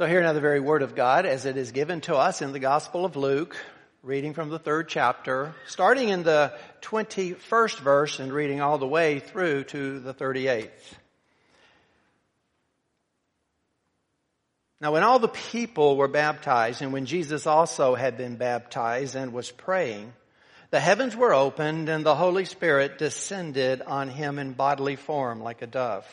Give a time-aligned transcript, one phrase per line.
[0.00, 2.52] So hear now the very word of God as it is given to us in
[2.52, 3.54] the Gospel of Luke,
[4.02, 9.18] reading from the third chapter, starting in the 21st verse and reading all the way
[9.18, 10.70] through to the 38th.
[14.80, 19.34] Now when all the people were baptized and when Jesus also had been baptized and
[19.34, 20.14] was praying,
[20.70, 25.60] the heavens were opened and the Holy Spirit descended on him in bodily form like
[25.60, 26.06] a dove.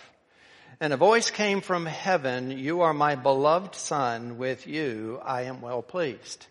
[0.79, 5.59] And a voice came from heaven, you are my beloved son, with you I am
[5.59, 6.45] well pleased.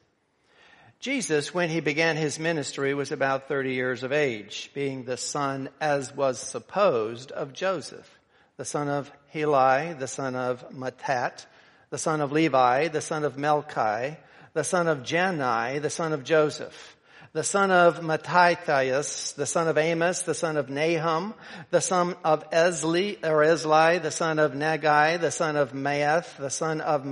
[0.98, 5.68] Jesus, when he began his ministry, was about 30 years of age, being the son,
[5.80, 8.10] as was supposed, of Joseph,
[8.56, 11.46] the son of Heli, the son of Matthat,
[11.90, 14.16] the son of Levi, the son of Melchi,
[14.54, 16.95] the son of Jannai, the son of Joseph,
[17.36, 21.34] the son of Mattathias, the son of Amos, the son of Nahum,
[21.70, 26.48] the son of Esli, or Esli, the son of Naggai, the son of Maath, the
[26.48, 27.05] son of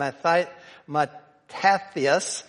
[0.88, 2.42] Mattathias,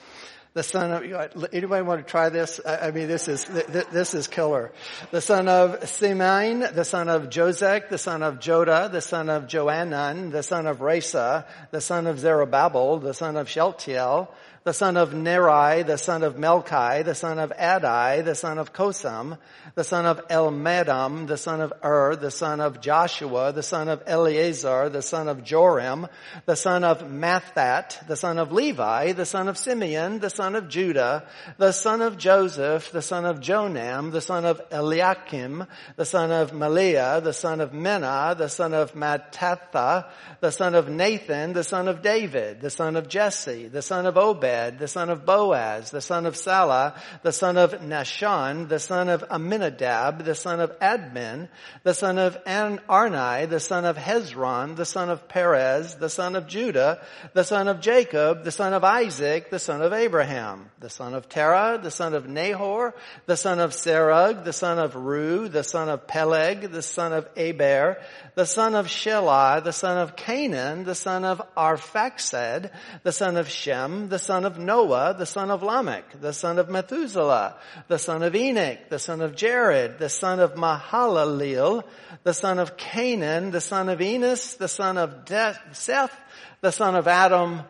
[0.53, 2.61] the son of, anybody want to try this?
[2.65, 4.71] I mean, this is, this is killer.
[5.11, 9.47] The son of Semein, the son of Josech, the son of Joda, the son of
[9.47, 14.33] Joanan, the son of Rhesa, the son of Zerubbabel, the son of Shealtiel,
[14.65, 18.73] the son of Neri, the son of Melchi, the son of Adai, the son of
[18.73, 19.37] Cosam,
[19.75, 24.01] the son of Elmadam, the son of Ur, the son of Joshua, the son of
[24.07, 26.07] Eleazar, the son of Joram,
[26.47, 30.67] the son of Matthat, the son of Levi, the son of Simeon, the son of
[30.67, 31.27] Judah,
[31.59, 36.53] the son of Joseph, the son of Jonam, the son of Eliakim, the son of
[36.53, 41.87] Melea, the son of Menah, the son of Mattatha, the son of Nathan, the son
[41.87, 45.91] of David, the son of Jesse, the son of Obed, Obed, the son of Boaz,
[45.91, 50.77] the son of Sala, the son of Nahshon, the son of Amminadab, the son of
[50.79, 51.49] Admin,
[51.83, 56.47] the son of Arni, the son of Hezron, the son of Perez, the son of
[56.47, 57.01] Judah,
[57.33, 61.29] the son of Jacob, the son of Isaac, the son of Abraham, the son of
[61.29, 62.93] Terah, the son of Nahor,
[63.25, 67.27] the son of Serug, the son of Reu, the son of Peleg, the son of
[67.35, 67.97] Eber,
[68.35, 72.71] the son of Shelah, the son of Cainan, the son of Arphaxad,
[73.03, 76.69] the son of Shem, the son of Noah, the son of Lamech, the son of
[76.69, 77.57] Methuselah,
[77.87, 81.83] the son of Enoch, the son of Jared, the son of Mahalalel,
[82.23, 86.15] the son of Cainan, the son of Enos, the son of De- Seth,
[86.61, 87.61] the son of Adam,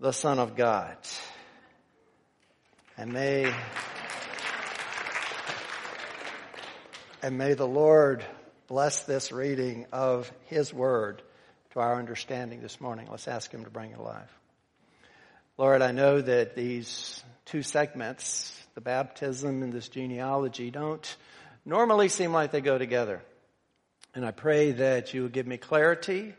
[0.00, 0.96] the son of God.
[2.96, 3.52] And may,
[7.22, 8.24] and may the Lord
[8.68, 11.22] bless this reading of His Word
[11.72, 13.08] to our understanding this morning.
[13.10, 14.30] Let's ask Him to bring it alive.
[15.58, 21.16] Lord, I know that these two segments, the baptism and this genealogy, don't
[21.64, 23.22] normally seem like they go together.
[24.14, 26.34] And I pray that you would give me clarity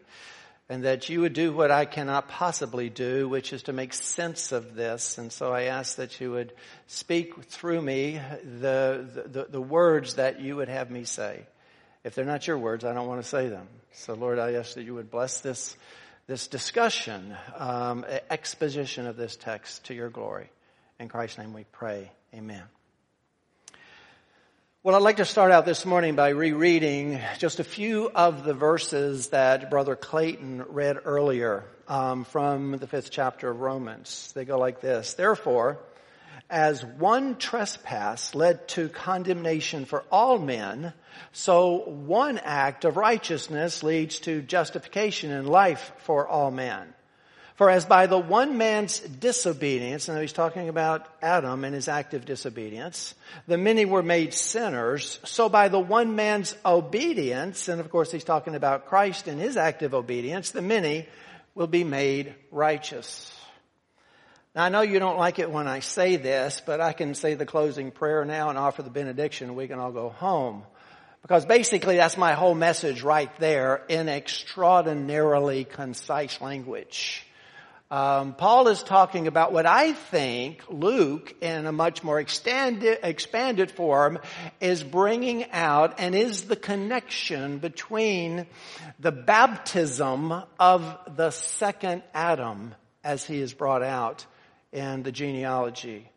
[0.67, 4.51] and that you would do what I cannot possibly do, which is to make sense
[4.51, 5.19] of this.
[5.19, 6.53] And so I ask that you would
[6.87, 11.45] speak through me the, the, the words that you would have me say.
[12.03, 13.67] If they're not your words, I don't want to say them.
[13.91, 15.77] So Lord, I ask that you would bless this,
[16.25, 20.49] this discussion, um, exposition of this text to your glory.
[20.99, 22.11] In Christ's name we pray.
[22.33, 22.63] Amen.
[24.83, 28.53] Well, I'd like to start out this morning by rereading just a few of the
[28.53, 34.31] verses that Brother Clayton read earlier um, from the fifth chapter of Romans.
[34.33, 35.13] They go like this.
[35.13, 35.79] Therefore,
[36.53, 40.93] as one trespass led to condemnation for all men,
[41.31, 46.93] so one act of righteousness leads to justification and life for all men.
[47.55, 52.13] For as by the one man's disobedience, and he's talking about Adam and his act
[52.13, 53.15] of disobedience,
[53.47, 58.23] the many were made sinners, so by the one man's obedience, and of course he's
[58.23, 61.07] talking about Christ and his act of obedience, the many
[61.55, 63.32] will be made righteous.
[64.55, 67.33] Now I know you don't like it when I say this, but I can say
[67.33, 70.63] the closing prayer now and offer the benediction and we can all go home.
[71.23, 77.25] Because basically that's my whole message right there in extraordinarily concise language.
[77.89, 83.71] Um, Paul is talking about what I think Luke, in a much more extended, expanded
[83.71, 84.19] form,
[84.61, 88.45] is bringing out and is the connection between
[88.99, 94.27] the baptism of the second Adam as he is brought out
[94.73, 96.09] and the genealogy.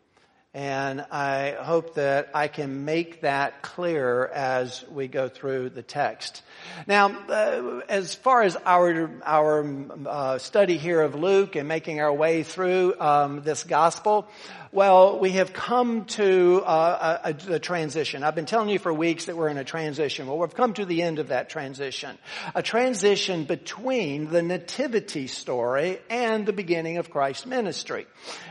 [0.53, 6.41] And I hope that I can make that clear as we go through the text.
[6.87, 12.13] Now, uh, as far as our our uh, study here of Luke and making our
[12.13, 14.27] way through um, this gospel,
[14.73, 18.23] Well, we have come to uh, a, a, transition.
[18.23, 20.27] I've been telling you for weeks that we're in a transition.
[20.27, 22.17] Well, we've come to the end of that transition.
[22.53, 28.07] A transition between the nativity story and the beginning of Christ's ministry.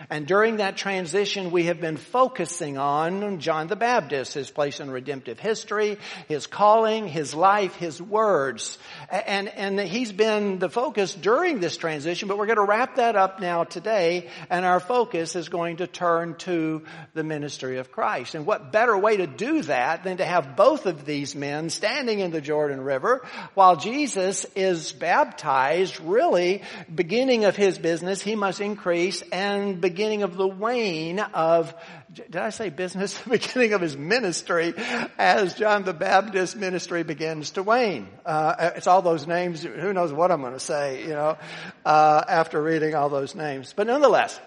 [0.09, 4.91] And during that transition, we have been focusing on John the Baptist, his place in
[4.91, 5.99] redemptive history,
[6.29, 8.79] his calling, his life, his words.
[9.11, 13.17] And, and he's been the focus during this transition, but we're going to wrap that
[13.17, 16.83] up now today, and our focus is going to turn to
[17.15, 18.35] the ministry of Christ.
[18.35, 22.21] And what better way to do that than to have both of these men standing
[22.21, 26.63] in the Jordan River while Jesus is baptized, really
[26.93, 31.75] beginning of his business, he must increase, and beginning of the wane of
[32.13, 33.17] did I say business?
[33.27, 34.75] The beginning of his ministry
[35.19, 38.09] as John the Baptist ministry begins to wane.
[38.25, 39.63] Uh, it's all those names.
[39.63, 41.37] Who knows what I'm going to say, you know,
[41.85, 43.73] uh, after reading all those names.
[43.75, 44.39] But nonetheless,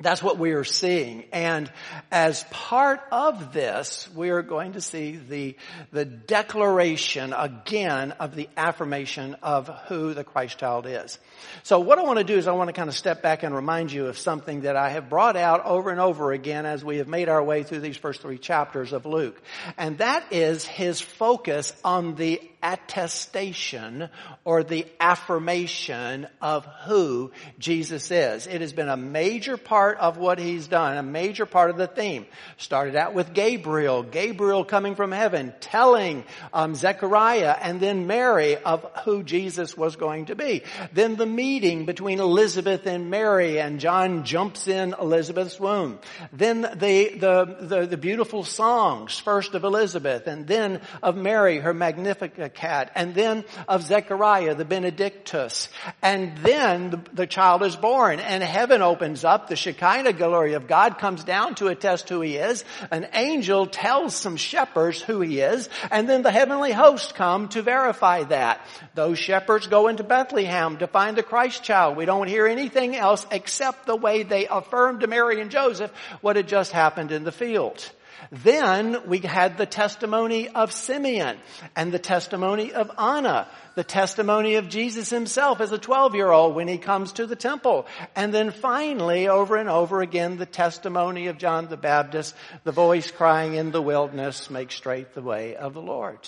[0.00, 1.24] that's what we are seeing.
[1.32, 1.70] And
[2.10, 5.56] as part of this, we are going to see the,
[5.92, 11.18] the declaration again of the affirmation of who the Christ child is.
[11.62, 13.54] So what I want to do is I want to kind of step back and
[13.54, 16.98] remind you of something that I have brought out over and over again as we
[16.98, 19.40] have made our way through these first three chapters of Luke.
[19.76, 24.08] And that is his focus on the attestation
[24.44, 28.46] or the affirmation of who Jesus is.
[28.46, 31.86] It has been a major part of what he's done, a major part of the
[31.86, 32.26] theme.
[32.56, 38.84] Started out with Gabriel, Gabriel coming from heaven, telling um, Zechariah and then Mary of
[39.04, 40.62] who Jesus was going to be.
[40.92, 45.98] Then the meeting between Elizabeth and Mary and John jumps in Elizabeth's womb.
[46.32, 51.74] Then the, the, the, the beautiful songs, first of Elizabeth and then of Mary, her
[51.74, 55.68] Magnificat cat, and then of Zechariah, the Benedictus.
[56.02, 59.48] And then the, the child is born and heaven opens up.
[59.48, 62.66] The Shekinah glory of God comes down to attest who he is.
[62.90, 67.62] An angel tells some shepherds who he is, and then the heavenly host come to
[67.62, 68.60] verify that.
[68.94, 71.96] Those shepherds go into Bethlehem to find the Christ child.
[71.96, 76.36] We don't hear anything else except the way they affirmed to Mary and Joseph what
[76.36, 77.90] had just happened in the field.
[78.30, 81.38] Then we had the testimony of Simeon
[81.76, 86.54] and the testimony of Anna, the testimony of Jesus himself as a 12 year old
[86.54, 87.86] when he comes to the temple.
[88.14, 92.34] And then finally, over and over again, the testimony of John the Baptist,
[92.64, 96.18] the voice crying in the wilderness, make straight the way of the Lord.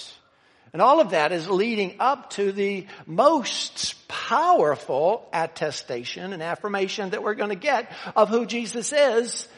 [0.73, 7.23] And all of that is leading up to the most powerful attestation and affirmation that
[7.23, 9.49] we're going to get of who Jesus is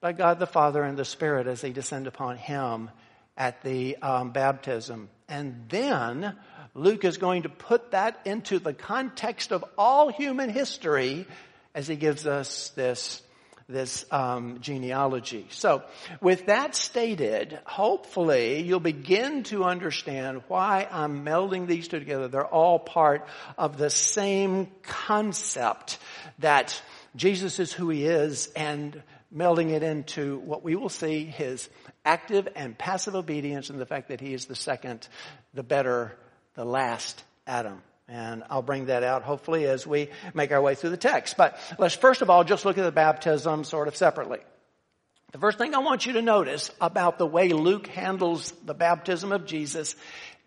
[0.00, 2.90] by God the Father and the Spirit as they descend upon him
[3.36, 5.08] at the um, baptism.
[5.28, 6.36] And then
[6.74, 11.26] Luke is going to put that into the context of all human history
[11.74, 13.22] as he gives us this
[13.68, 15.46] this um, genealogy.
[15.50, 15.82] So,
[16.20, 22.28] with that stated, hopefully you'll begin to understand why I'm melding these two together.
[22.28, 23.26] They're all part
[23.58, 25.98] of the same concept
[26.38, 26.80] that
[27.16, 29.02] Jesus is who he is and
[29.36, 31.68] melding it into what we will see his
[32.04, 35.06] active and passive obedience and the fact that he is the second,
[35.52, 36.16] the better,
[36.54, 37.82] the last Adam.
[38.08, 41.36] And I'll bring that out hopefully as we make our way through the text.
[41.36, 44.38] But let's first of all just look at the baptism sort of separately.
[45.32, 49.32] The first thing I want you to notice about the way Luke handles the baptism
[49.32, 49.96] of Jesus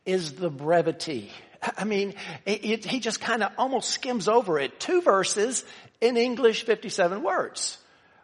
[0.05, 1.31] is the brevity.
[1.77, 2.15] I mean,
[2.45, 4.79] it, it, he just kind of almost skims over it.
[4.79, 5.65] Two verses
[5.99, 7.77] in English, 57 words.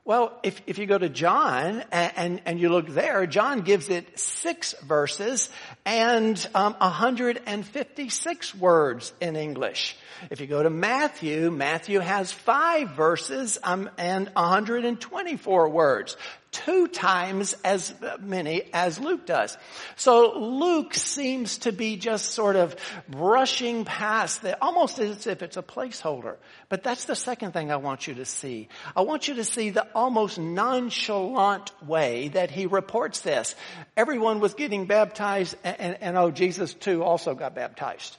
[0.08, 3.90] Well, if, if you go to John and, and, and, you look there, John gives
[3.90, 5.50] it six verses
[5.84, 9.98] and um, 156 words in English.
[10.30, 16.18] If you go to Matthew, Matthew has five verses um, and 124 words
[16.56, 19.58] two times as many as Luke does.
[19.98, 22.78] So Luke seems to be just sort of
[23.10, 26.38] brushing past that almost as if it's a placeholder.
[26.70, 28.70] But that's the second thing I want you to see.
[28.96, 33.54] I want you to see the almost nonchalant way that he reports this.
[33.98, 38.16] Everyone was getting baptized and, and, and oh, Jesus too also got baptized.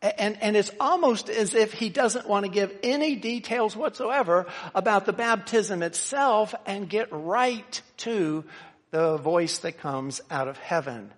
[0.00, 5.06] And, and it's almost as if he doesn't want to give any details whatsoever about
[5.06, 8.44] the baptism itself and get right to
[8.90, 11.12] the voice that comes out of heaven.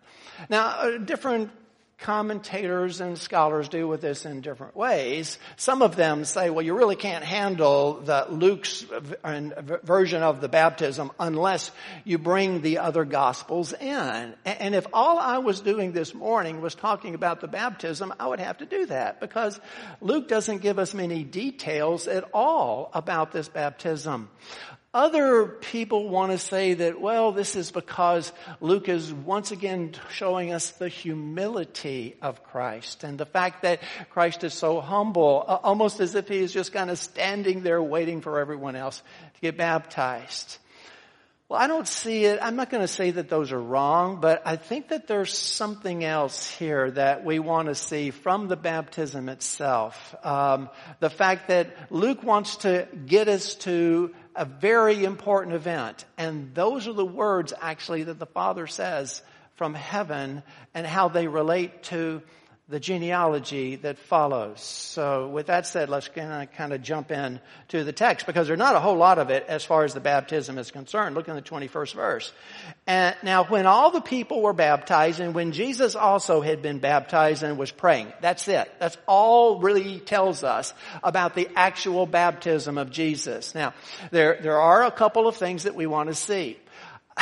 [0.48, 1.50] Now, uh, different
[2.00, 5.38] commentators and scholars do with this in different ways.
[5.56, 8.84] Some of them say, well, you really can't handle the Luke's
[9.22, 11.70] version of the baptism unless
[12.04, 14.34] you bring the other gospels in.
[14.44, 18.40] And if all I was doing this morning was talking about the baptism, I would
[18.40, 19.60] have to do that because
[20.00, 24.30] Luke doesn't give us many details at all about this baptism.
[24.92, 30.52] Other people want to say that, well, this is because Luke is once again showing
[30.52, 36.16] us the humility of Christ and the fact that Christ is so humble, almost as
[36.16, 39.00] if he is just kind of standing there waiting for everyone else
[39.34, 40.58] to get baptized.
[41.48, 42.38] Well, I don't see it.
[42.40, 46.04] I'm not going to say that those are wrong, but I think that there's something
[46.04, 50.14] else here that we want to see from the baptism itself.
[50.24, 50.68] Um,
[51.00, 56.88] the fact that Luke wants to get us to a very important event, and those
[56.88, 59.20] are the words actually that the Father says
[59.56, 60.42] from heaven
[60.72, 62.22] and how they relate to
[62.70, 64.60] the genealogy that follows.
[64.60, 68.76] So with that said, let's kind of jump in to the text because there's not
[68.76, 71.16] a whole lot of it as far as the baptism is concerned.
[71.16, 72.32] Look in the 21st verse.
[72.86, 77.42] And now when all the people were baptized and when Jesus also had been baptized
[77.42, 78.70] and was praying, that's it.
[78.78, 80.72] That's all really tells us
[81.02, 83.52] about the actual baptism of Jesus.
[83.52, 83.74] Now,
[84.12, 86.56] there, there are a couple of things that we want to see.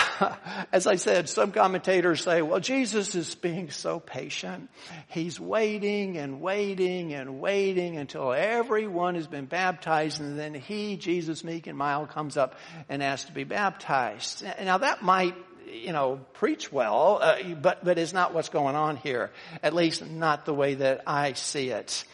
[0.73, 4.71] as I said, some commentators say, well, Jesus is being so patient.
[5.09, 11.45] He's waiting and waiting and waiting until everyone has been baptized and then he, Jesus,
[11.45, 14.45] meek and mild, comes up and asks to be baptized.
[14.63, 15.35] Now that might
[15.73, 19.31] you know, preach well, uh, but, but it's not what's going on here.
[19.63, 22.05] At least not the way that I see it.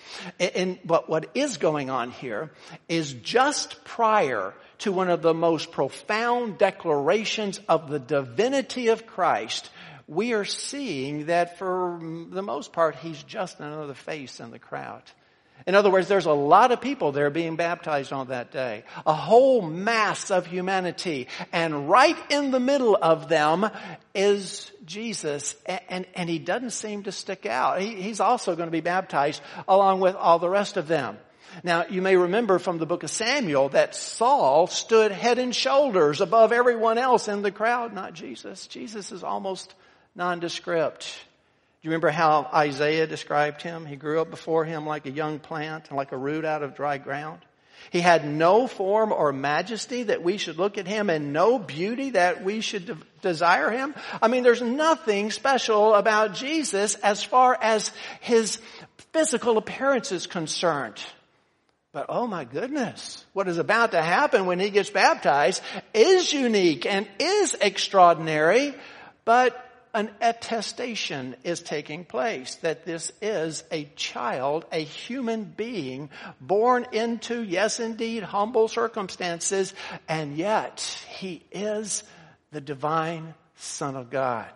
[0.40, 2.50] And, and, but what is going on here
[2.88, 9.70] is just prior to one of the most profound declarations of the divinity of Christ,
[10.06, 15.02] we are seeing that for the most part, he's just another face in the crowd.
[15.66, 18.84] In other words, there's a lot of people there being baptized on that day.
[19.06, 21.28] A whole mass of humanity.
[21.52, 23.70] And right in the middle of them
[24.14, 25.56] is Jesus.
[25.64, 27.80] And, and, and he doesn't seem to stick out.
[27.80, 31.16] He, he's also going to be baptized along with all the rest of them.
[31.62, 36.20] Now, you may remember from the book of Samuel that Saul stood head and shoulders
[36.20, 38.66] above everyone else in the crowd, not Jesus.
[38.66, 39.74] Jesus is almost
[40.14, 41.02] nondescript.
[41.82, 43.86] Do you remember how Isaiah described him?
[43.86, 46.74] He grew up before him like a young plant and like a root out of
[46.74, 47.40] dry ground.
[47.90, 52.10] He had no form or majesty that we should look at him and no beauty
[52.10, 53.94] that we should de- desire him.
[54.22, 58.58] I mean, there's nothing special about Jesus as far as his
[59.12, 61.00] physical appearance is concerned.
[61.94, 65.62] But oh my goodness, what is about to happen when he gets baptized
[65.94, 68.74] is unique and is extraordinary,
[69.24, 69.56] but
[69.94, 76.10] an attestation is taking place that this is a child, a human being
[76.40, 79.72] born into, yes indeed, humble circumstances,
[80.08, 80.80] and yet
[81.16, 82.02] he is
[82.50, 84.50] the divine Son of God.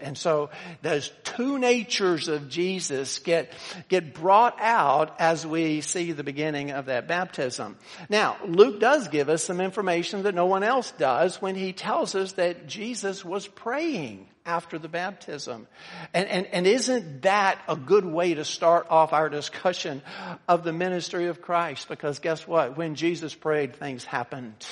[0.00, 0.50] And so
[0.82, 3.52] those two natures of Jesus get,
[3.88, 7.76] get brought out as we see the beginning of that baptism.
[8.08, 12.14] Now, Luke does give us some information that no one else does when he tells
[12.14, 15.68] us that Jesus was praying after the baptism.
[16.12, 20.02] And, and, and isn't that a good way to start off our discussion
[20.48, 21.88] of the ministry of Christ?
[21.88, 22.76] Because guess what?
[22.76, 24.66] When Jesus prayed, things happened.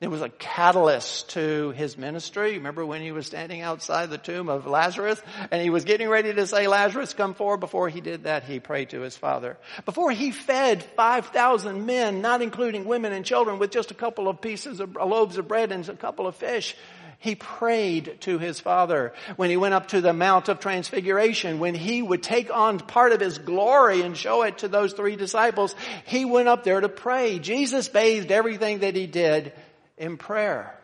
[0.00, 2.54] It was a catalyst to his ministry.
[2.54, 6.32] Remember when he was standing outside the tomb of Lazarus and he was getting ready
[6.32, 7.60] to say, Lazarus, come forward.
[7.60, 9.58] Before he did that, he prayed to his father.
[9.84, 14.40] Before he fed 5,000 men, not including women and children, with just a couple of
[14.40, 16.74] pieces of loaves of bread and a couple of fish,
[17.18, 19.12] he prayed to his father.
[19.36, 23.12] When he went up to the Mount of Transfiguration, when he would take on part
[23.12, 25.74] of his glory and show it to those three disciples,
[26.06, 27.38] he went up there to pray.
[27.38, 29.52] Jesus bathed everything that he did
[30.00, 30.74] in prayer.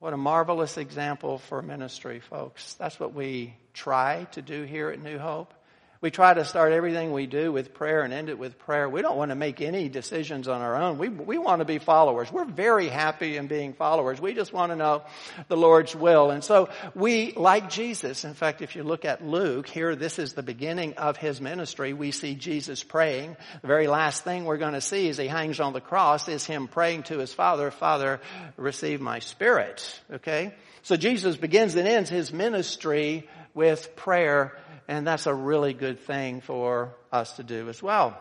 [0.00, 2.74] What a marvelous example for ministry, folks.
[2.74, 5.52] That's what we try to do here at New Hope.
[6.00, 8.88] We try to start everything we do with prayer and end it with prayer.
[8.88, 10.96] We don't want to make any decisions on our own.
[10.96, 12.30] We, we want to be followers.
[12.30, 14.20] We're very happy in being followers.
[14.20, 15.02] We just want to know
[15.48, 16.30] the Lord's will.
[16.30, 20.34] And so we, like Jesus, in fact, if you look at Luke, here this is
[20.34, 21.92] the beginning of his ministry.
[21.92, 23.36] We see Jesus praying.
[23.62, 26.44] The very last thing we're going to see as he hangs on the cross is
[26.44, 28.20] him praying to his Father, Father,
[28.56, 30.00] receive my spirit.
[30.12, 30.54] Okay?
[30.82, 34.56] So Jesus begins and ends his ministry with prayer
[34.88, 38.18] and that's a really good thing for us to do as well.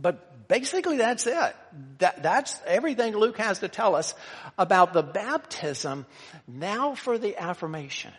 [0.00, 1.56] But basically that's it.
[1.98, 4.14] That, that's everything Luke has to tell us
[4.58, 6.06] about the baptism.
[6.48, 8.12] Now for the affirmation.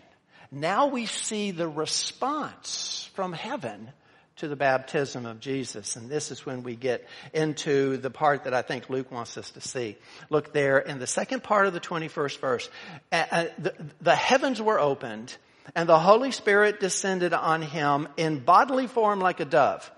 [0.51, 3.89] Now we see the response from heaven
[4.37, 5.95] to the baptism of Jesus.
[5.95, 9.49] And this is when we get into the part that I think Luke wants us
[9.51, 9.97] to see.
[10.29, 12.69] Look there in the second part of the 21st verse.
[13.11, 15.35] The heavens were opened
[15.73, 19.89] and the Holy Spirit descended on him in bodily form like a dove.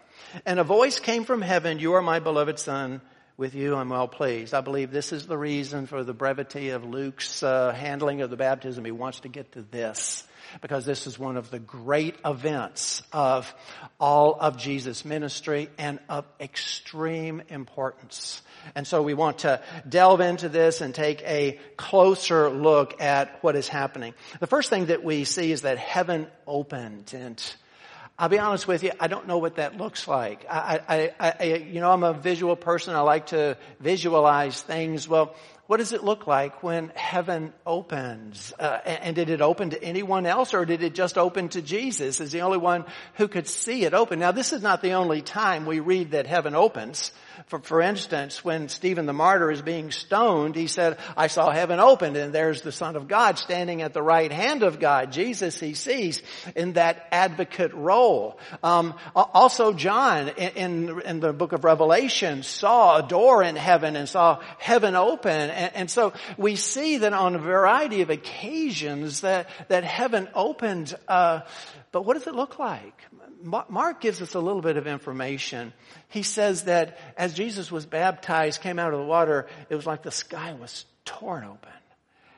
[0.45, 3.01] And a voice came from heaven, you are my beloved son,
[3.38, 4.53] with you, I'm well pleased.
[4.53, 8.36] I believe this is the reason for the brevity of Luke's uh, handling of the
[8.36, 8.83] baptism.
[8.83, 10.24] He wants to get to this
[10.61, 13.53] because this is one of the great events of
[13.99, 18.41] all of Jesus' ministry and of extreme importance.
[18.75, 23.55] And so we want to delve into this and take a closer look at what
[23.55, 24.13] is happening.
[24.39, 27.41] The first thing that we see is that heaven opened and
[28.19, 30.43] I'll be honest with you, I don't know what that looks like.
[30.49, 32.95] I, I, I, you know, I'm a visual person.
[32.95, 35.07] I like to visualize things.
[35.07, 35.35] Well,
[35.67, 38.53] what does it look like when heaven opens?
[38.57, 42.21] Uh, and did it open to anyone else or did it just open to Jesus
[42.21, 44.19] as the only one who could see it open?
[44.19, 47.12] Now this is not the only time we read that heaven opens.
[47.47, 51.79] For, for instance, when Stephen the martyr is being stoned, he said, I saw heaven
[51.79, 55.12] opened and there's the Son of God standing at the right hand of God.
[55.12, 56.24] Jesus he sees
[56.55, 58.39] in that advocate role.
[58.63, 60.50] Um, also John in,
[60.89, 65.56] in, in, the book of Revelation saw a door in heaven and saw heaven open.
[65.57, 70.95] And, and so we see that on a variety of occasions that, that heaven opened,
[71.07, 71.41] uh,
[71.91, 73.01] but what does it look like?
[73.43, 75.73] Mark gives us a little bit of information.
[76.09, 80.03] He says that as Jesus was baptized, came out of the water, it was like
[80.03, 81.71] the sky was torn open.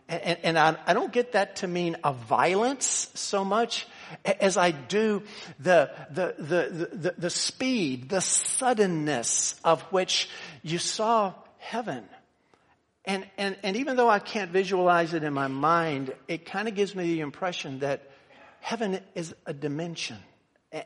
[0.07, 3.85] And, and I, I, don't get that to mean a violence so much
[4.25, 5.21] as I do
[5.59, 10.27] the, the, the, the, the speed, the suddenness of which
[10.63, 12.03] you saw heaven.
[13.09, 16.75] And, and, and even though I can't visualize it in my mind, it kind of
[16.75, 18.07] gives me the impression that
[18.59, 20.17] heaven is a dimension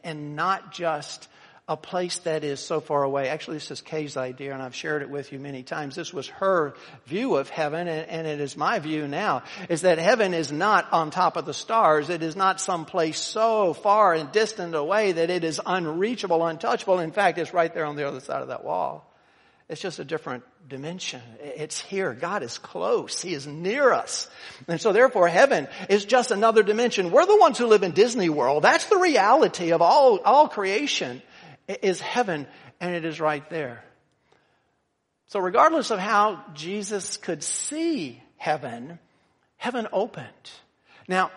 [0.05, 1.27] and not just
[1.67, 3.27] a place that is so far away.
[3.27, 5.95] Actually, this is Kay's idea, and I've shared it with you many times.
[5.95, 6.75] This was her
[7.07, 10.93] view of heaven, and, and, it is my view now, is that heaven is not
[10.93, 12.09] on top of the stars.
[12.09, 16.99] It is not some place so far and distant away that it is unreachable, untouchable.
[16.99, 19.09] In fact, it's right there on the other side of that wall.
[19.67, 21.21] It's just a different dimension.
[21.41, 22.13] It's here.
[22.13, 23.21] God is close.
[23.21, 24.29] He is near us.
[24.67, 27.11] And so therefore heaven is just another dimension.
[27.11, 28.63] We're the ones who live in Disney World.
[28.63, 31.21] That's the reality of all, all creation
[31.67, 32.47] is heaven
[32.79, 33.83] and it is right there.
[35.27, 38.99] So regardless of how Jesus could see heaven,
[39.57, 40.27] heaven opened.
[41.07, 41.31] Now,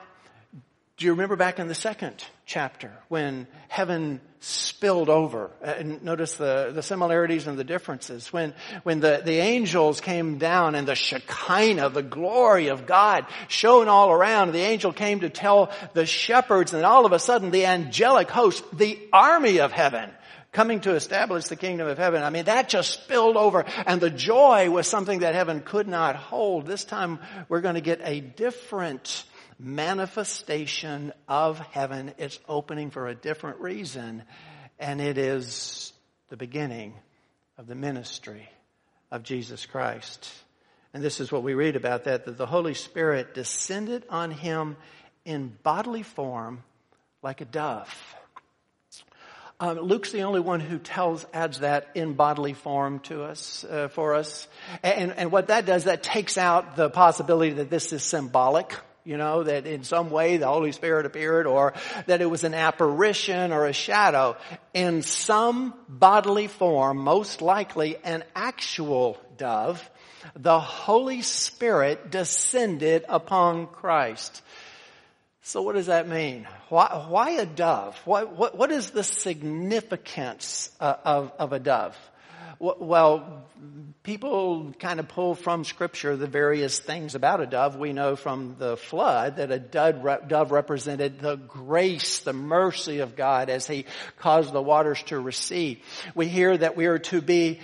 [0.96, 5.50] do you remember back in the second chapter when heaven spilled over?
[5.62, 8.32] Uh, and notice the, the similarities and the differences.
[8.32, 8.54] When,
[8.84, 14.10] when the, the angels came down and the Shekinah, the glory of God shone all
[14.10, 18.30] around, the angel came to tell the shepherds and all of a sudden the angelic
[18.30, 20.08] host, the army of heaven,
[20.52, 22.22] coming to establish the kingdom of heaven.
[22.22, 26.14] I mean, that just spilled over and the joy was something that heaven could not
[26.14, 26.66] hold.
[26.66, 29.24] This time we're going to get a different
[29.58, 32.12] manifestation of heaven.
[32.18, 34.22] It's opening for a different reason,
[34.78, 35.92] and it is
[36.28, 36.94] the beginning
[37.58, 38.48] of the ministry
[39.10, 40.30] of Jesus Christ.
[40.92, 44.76] And this is what we read about that, that the Holy Spirit descended on him
[45.24, 46.62] in bodily form
[47.22, 48.14] like a dove.
[49.58, 53.88] Um, Luke's the only one who tells, adds that in bodily form to us, uh,
[53.88, 54.48] for us.
[54.82, 58.74] And, and what that does, that takes out the possibility that this is symbolic
[59.06, 61.72] you know, that in some way the Holy Spirit appeared or
[62.06, 64.36] that it was an apparition or a shadow.
[64.74, 69.88] In some bodily form, most likely an actual dove,
[70.34, 74.42] the Holy Spirit descended upon Christ.
[75.42, 76.48] So what does that mean?
[76.68, 77.96] Why, why a dove?
[78.04, 81.96] What, what, what is the significance uh, of, of a dove?
[82.58, 83.46] Well,
[84.02, 87.76] people kind of pull from scripture the various things about a dove.
[87.76, 93.50] We know from the flood that a dove represented the grace, the mercy of God
[93.50, 93.84] as he
[94.18, 95.80] caused the waters to recede.
[96.14, 97.60] We hear that we are to be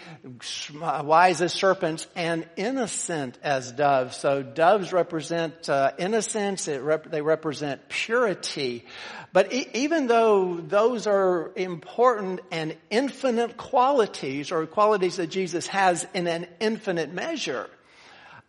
[0.75, 4.17] wise as serpents and innocent as doves.
[4.17, 6.69] So doves represent uh, innocence.
[6.69, 8.85] Rep- they represent purity.
[9.33, 16.07] But e- even though those are important and infinite qualities or qualities that Jesus has
[16.15, 17.69] in an infinite measure,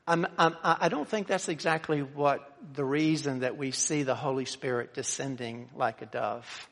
[0.08, 4.46] I'm, I'm, I don't think that's exactly what the reason that we see the Holy
[4.46, 6.68] Spirit descending like a dove.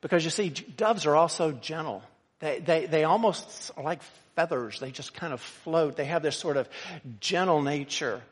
[0.00, 2.02] Because you see, doves are also gentle.
[2.40, 4.02] They, they, they almost are like
[4.34, 4.80] feathers.
[4.80, 5.96] They just kind of float.
[5.96, 6.68] They have this sort of
[7.20, 8.22] gentle nature.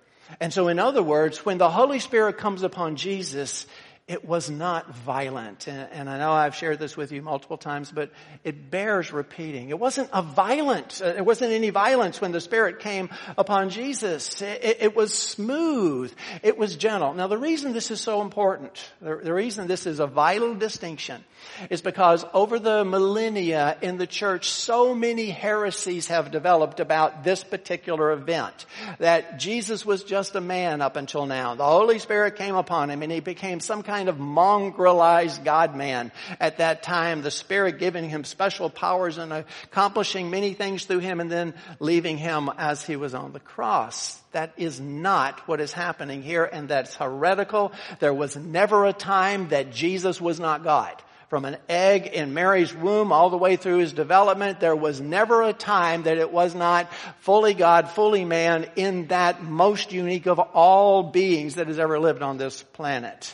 [0.41, 3.67] And so in other words, when the Holy Spirit comes upon Jesus,
[4.11, 5.68] it was not violent.
[5.68, 8.11] And, and, I know I've shared this with you multiple times, but
[8.42, 9.68] it bears repeating.
[9.68, 14.42] It wasn't a violent, uh, there wasn't any violence when the Spirit came upon Jesus.
[14.42, 16.12] It, it, was smooth.
[16.42, 17.14] It was gentle.
[17.14, 21.23] Now the reason this is so important, the, the reason this is a vital distinction
[21.70, 27.44] is because over the millennia in the church, so many heresies have developed about this
[27.44, 28.66] particular event.
[28.99, 31.55] That Jesus was just a man up until now.
[31.55, 36.59] The Holy Spirit came upon him and he became some kind of mongrelized God-man at
[36.59, 37.23] that time.
[37.23, 42.19] The Spirit giving him special powers and accomplishing many things through him and then leaving
[42.19, 44.21] him as he was on the cross.
[44.33, 47.73] That is not what is happening here and that's heretical.
[47.99, 52.75] There was never a time that Jesus was not God from an egg in Mary's
[52.75, 56.57] womb all the way through his development, there was never a time that it was
[56.57, 62.01] not fully God, fully man in that most unique of all beings that has ever
[62.01, 63.33] lived on this planet.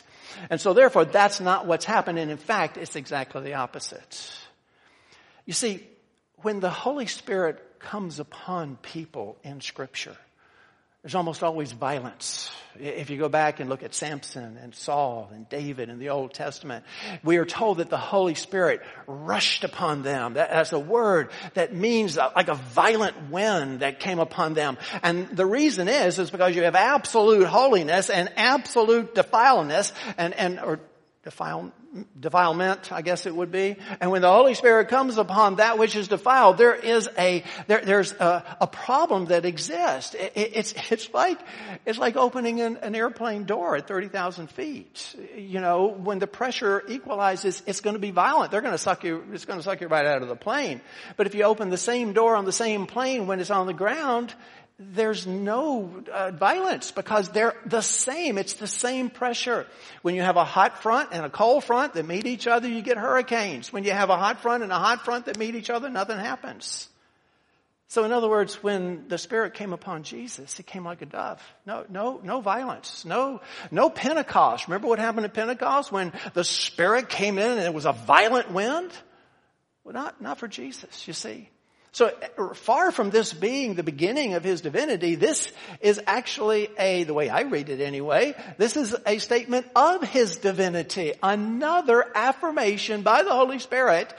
[0.49, 2.19] And so therefore, that's not what's happened.
[2.19, 4.31] And in fact, it's exactly the opposite.
[5.45, 5.85] You see,
[6.37, 10.17] when the Holy Spirit comes upon people in scripture,
[11.07, 12.51] there's almost always violence.
[12.77, 16.33] If you go back and look at Samson and Saul and David in the Old
[16.33, 16.83] Testament,
[17.23, 20.33] we are told that the Holy Spirit rushed upon them.
[20.33, 24.77] That's a word that means like a violent wind that came upon them.
[25.01, 30.59] And the reason is, is because you have absolute holiness and absolute defileness and, and,
[30.59, 30.81] or
[31.23, 31.71] defile,
[32.19, 33.75] defilement, I guess it would be.
[33.99, 37.81] And when the Holy Spirit comes upon that which is defiled, there is a, there,
[37.81, 40.13] there's a, a, problem that exists.
[40.13, 41.39] It, it's, it's like,
[41.85, 45.15] it's like opening an, an airplane door at 30,000 feet.
[45.35, 48.51] You know, when the pressure equalizes, it's going to be violent.
[48.51, 50.81] They're going to suck you, it's going to suck you right out of the plane.
[51.17, 53.73] But if you open the same door on the same plane when it's on the
[53.73, 54.33] ground,
[54.79, 58.37] there's no uh, violence because they're the same.
[58.37, 59.65] It's the same pressure.
[60.03, 62.83] When you have a hot front and a cold front that meet each other, you
[62.83, 63.73] get hurricanes.
[63.73, 66.19] When you have a hot front and a hot front that meet each other, nothing
[66.19, 66.89] happens.
[67.89, 71.41] So in other words, when the Spirit came upon Jesus, it came like a dove.
[71.65, 73.03] No, no, no violence.
[73.03, 74.67] No, no Pentecost.
[74.67, 78.51] Remember what happened at Pentecost when the Spirit came in and it was a violent
[78.51, 78.91] wind?
[79.83, 81.49] Well, not, not for Jesus, you see.
[81.97, 82.11] So
[82.53, 87.27] far from this being the beginning of his divinity, this is actually a, the way
[87.27, 91.13] I read it anyway, this is a statement of his divinity.
[91.23, 94.13] Another affirmation by the Holy Spirit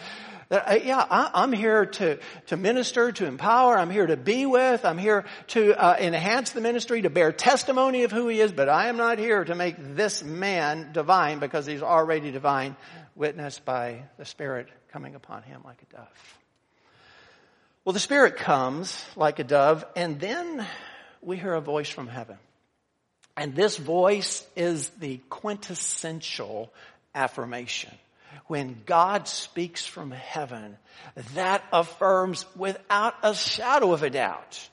[0.49, 4.45] that, uh, yeah, I, am here to, to minister, to empower, I'm here to be
[4.45, 8.51] with, I'm here to uh, enhance the ministry, to bear testimony of who he is,
[8.51, 12.75] but I am not here to make this man divine because he's already divine,
[13.15, 16.38] witnessed by the Spirit coming upon him like a dove.
[17.85, 20.67] Well, the Spirit comes like a dove, and then
[21.23, 22.37] we hear a voice from heaven.
[23.37, 26.73] And this voice is the quintessential
[27.15, 27.93] affirmation.
[28.47, 30.77] When God speaks from heaven,
[31.35, 34.69] that affirms without a shadow of a doubt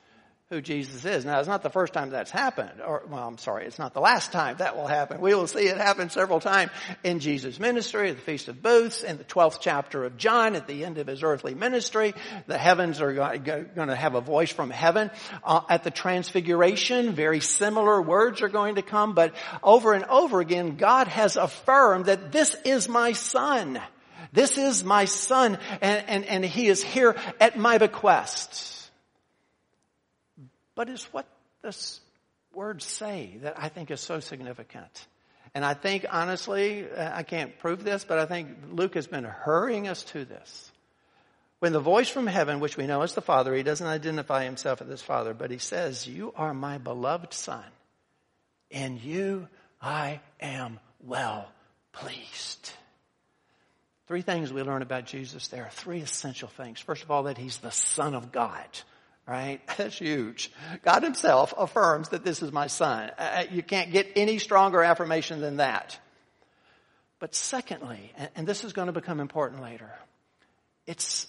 [0.52, 1.26] who Jesus is.
[1.26, 4.00] Now, it's not the first time that's happened, or, well, I'm sorry, it's not the
[4.00, 5.20] last time that will happen.
[5.20, 6.70] We will see it happen several times
[7.04, 10.68] in Jesus' ministry, at the Feast of Booths, in the 12th chapter of John, at
[10.68, 12.14] the end of his earthly ministry.
[12.46, 15.10] The heavens are going to have a voice from heaven.
[15.44, 20.42] Uh, at the Transfiguration, very similar words are going to come, but over and over
[20.42, 23.82] again, God has affirmed that this is my son.
[24.32, 28.75] This is my son, and, and, and he is here at my bequest
[30.76, 31.26] but it's what
[31.62, 31.76] the
[32.54, 35.08] words say that I think is so significant.
[35.54, 39.88] And I think honestly, I can't prove this, but I think Luke has been hurrying
[39.88, 40.72] us to this.
[41.60, 44.82] When the voice from heaven, which we know is the Father, he doesn't identify himself
[44.82, 47.64] as his Father, but he says, you are my beloved Son.
[48.70, 49.48] In you
[49.82, 51.50] I am well
[51.94, 52.72] pleased.
[54.08, 55.64] Three things we learn about Jesus there.
[55.64, 56.80] are Three essential things.
[56.80, 58.68] First of all, that he's the Son of God
[59.28, 59.62] right?
[59.78, 60.52] That's huge.
[60.84, 63.12] God himself affirms that this is my son.
[63.18, 66.00] Uh, uh, you can't get any stronger affirmation than that.
[67.20, 69.92] But secondly, and this is going to become important later,
[70.86, 71.28] it's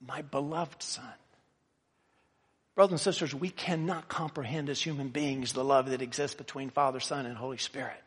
[0.00, 1.04] my beloved son.
[2.76, 7.00] Brothers and sisters, we cannot comprehend as human beings the love that exists between Father,
[7.00, 8.00] Son, and Holy Spirit.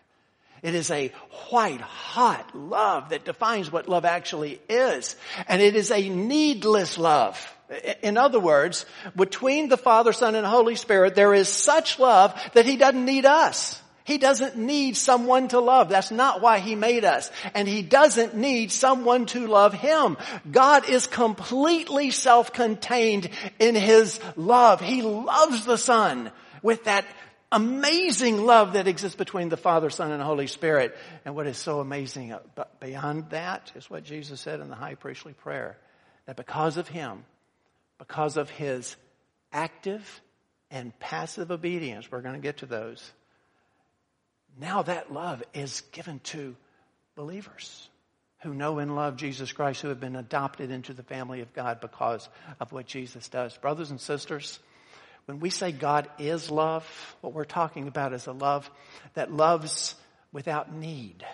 [0.62, 1.12] It is a
[1.50, 5.16] white hot love that defines what love actually is.
[5.48, 7.56] And it is a needless love.
[8.04, 12.66] In other words, between the Father, Son, and Holy Spirit, there is such love that
[12.66, 13.82] He doesn't need us.
[14.04, 15.88] He doesn't need someone to love.
[15.90, 17.32] That's not why He made us.
[17.54, 20.18] And He doesn't need someone to love Him.
[20.52, 24.82] God is completely self-contained in His love.
[24.82, 27.06] He loves the Son with that
[27.52, 30.96] amazing love that exists between the Father, Son, and Holy Spirit.
[31.26, 32.34] And what is so amazing
[32.80, 35.78] beyond that is what Jesus said in the high priestly prayer.
[36.26, 37.26] That because of Him,
[37.98, 38.96] because of His
[39.52, 40.22] active
[40.70, 43.12] and passive obedience, we're going to get to those.
[44.60, 46.56] Now that love is given to
[47.16, 47.90] believers
[48.42, 51.80] who know and love Jesus Christ, who have been adopted into the family of God
[51.80, 52.28] because
[52.60, 53.56] of what Jesus does.
[53.58, 54.60] Brothers and sisters,
[55.26, 56.86] when we say God is love,
[57.22, 58.70] what we're talking about is a love
[59.14, 59.96] that loves
[60.32, 61.26] without need.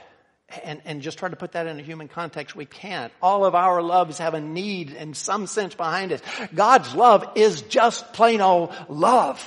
[0.63, 3.12] And, and just try to put that in a human context, we can't.
[3.21, 6.21] All of our loves have a need in some sense behind it.
[6.56, 9.45] God's love is just plain old love.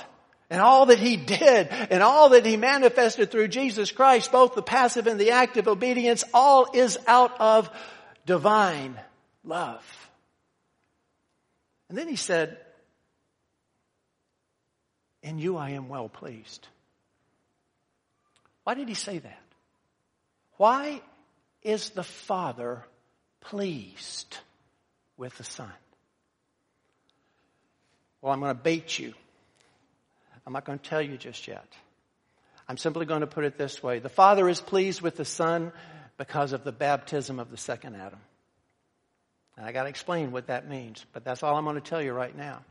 [0.51, 4.61] And all that He did and all that He manifested through Jesus Christ, both the
[4.61, 7.69] passive and the active obedience, all is out of
[8.25, 8.99] divine
[9.43, 9.83] love.
[11.89, 12.57] And then He said,
[15.23, 16.67] in you I am well pleased.
[18.63, 19.43] Why did he say that?
[20.57, 21.01] Why
[21.63, 22.83] is the Father
[23.41, 24.37] pleased
[25.17, 25.71] with the Son?
[28.21, 29.13] Well, I'm going to bait you.
[30.45, 31.65] I'm not going to tell you just yet.
[32.67, 33.99] I'm simply going to put it this way.
[33.99, 35.71] The Father is pleased with the Son
[36.17, 38.19] because of the baptism of the second Adam.
[39.57, 42.01] And I got to explain what that means, but that's all I'm going to tell
[42.01, 42.61] you right now.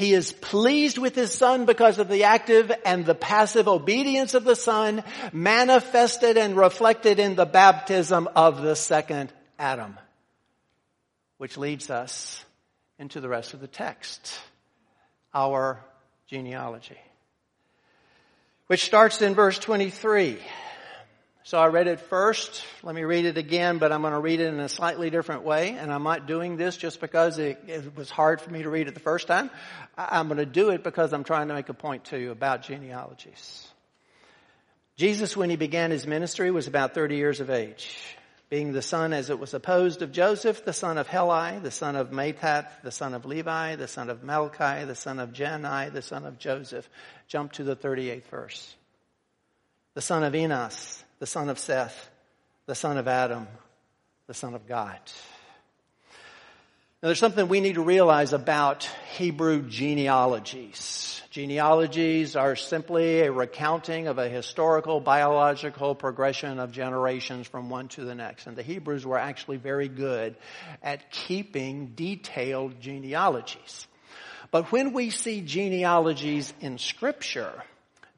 [0.00, 4.44] He is pleased with his son because of the active and the passive obedience of
[4.44, 9.98] the son manifested and reflected in the baptism of the second Adam.
[11.36, 12.42] Which leads us
[12.98, 14.40] into the rest of the text.
[15.34, 15.84] Our
[16.28, 16.98] genealogy.
[18.68, 20.38] Which starts in verse 23.
[21.42, 22.62] So I read it first.
[22.82, 25.42] Let me read it again, but I'm going to read it in a slightly different
[25.42, 25.70] way.
[25.70, 28.88] And I'm not doing this just because it, it was hard for me to read
[28.88, 29.50] it the first time.
[29.96, 32.62] I'm going to do it because I'm trying to make a point to you about
[32.62, 33.66] genealogies.
[34.96, 37.96] Jesus, when he began his ministry, was about 30 years of age.
[38.50, 41.96] Being the son, as it was supposed, of Joseph, the son of Heli, the son
[41.96, 46.02] of Matthat, the son of Levi, the son of Melchi, the son of Jannai, the
[46.02, 46.86] son of Joseph.
[47.28, 48.74] Jump to the 38th verse.
[49.94, 52.10] The son of Enos, the son of Seth,
[52.66, 53.46] the son of Adam,
[54.26, 54.98] the son of God.
[57.02, 61.22] Now there's something we need to realize about Hebrew genealogies.
[61.30, 68.04] Genealogies are simply a recounting of a historical biological progression of generations from one to
[68.04, 68.46] the next.
[68.46, 70.36] And the Hebrews were actually very good
[70.82, 73.86] at keeping detailed genealogies.
[74.50, 77.62] But when we see genealogies in scripture,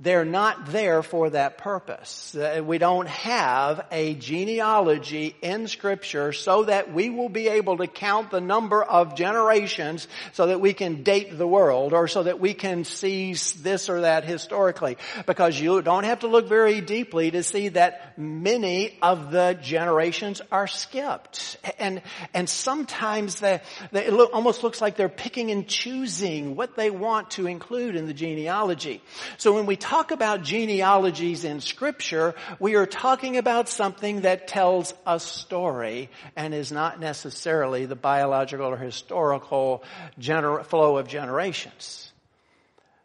[0.03, 2.35] they're not there for that purpose.
[2.35, 7.87] Uh, we don't have a genealogy in scripture so that we will be able to
[7.87, 12.41] count the number of generations so that we can date the world or so that
[12.41, 14.97] we can see this or that historically.
[15.25, 20.43] Because you don't have to look very deeply to see that many of the generations
[20.51, 21.59] are skipped.
[21.79, 22.03] And,
[22.35, 23.61] and sometimes they,
[23.93, 28.15] it almost looks like they're picking and choosing what they want to include in the
[28.15, 29.01] genealogy.
[29.39, 34.49] So when we talk talk about genealogies in scripture, we are talking about something that
[34.49, 39.85] tells a story and is not necessarily the biological or historical
[40.19, 42.11] gener- flow of generations.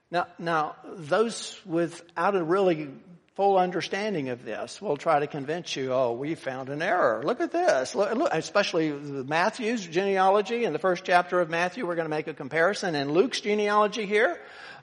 [0.09, 2.89] Now, now, those without a really
[3.35, 7.21] full understanding of this will try to convince you, oh, we found an error.
[7.21, 7.95] Look at this.
[7.95, 12.27] Look, look, especially Matthew's genealogy in the first chapter of Matthew, we're going to make
[12.27, 12.95] a comparison.
[12.95, 14.39] And Luke's genealogy here,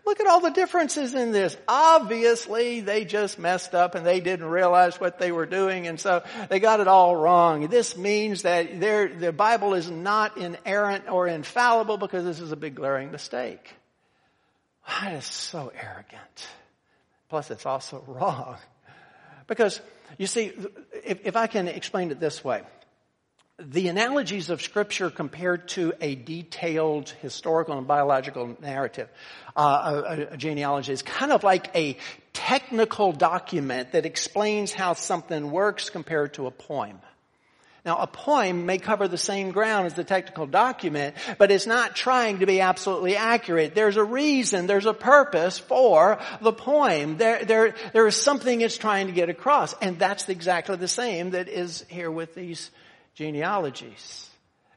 [0.07, 1.57] Look at all the differences in this.
[1.67, 6.23] Obviously, they just messed up and they didn't realize what they were doing and so
[6.51, 7.69] they got it all wrong.
[7.69, 12.57] This means that their the Bible is not inerrant or infallible because this is a
[12.57, 13.75] big glaring mistake.
[14.87, 16.49] That is so arrogant.
[17.29, 18.57] Plus, it's also wrong.
[19.47, 19.81] Because,
[20.19, 20.53] you see,
[21.05, 22.63] if, if I can explain it this way,
[23.59, 29.09] the analogies of scripture compared to a detailed historical and biological narrative,
[29.57, 31.97] uh, a, a, genealogy is kind of like a
[32.33, 36.99] technical document that explains how something works compared to a poem.
[37.87, 41.95] Now, a poem may cover the same ground as the technical document, but it's not
[41.95, 43.75] trying to be absolutely accurate.
[43.75, 47.19] There's a reason, there's a purpose for the poem.
[47.19, 51.31] There, there, there is something it's trying to get across, and that's exactly the same
[51.31, 52.71] that is here with these
[53.15, 54.29] genealogies.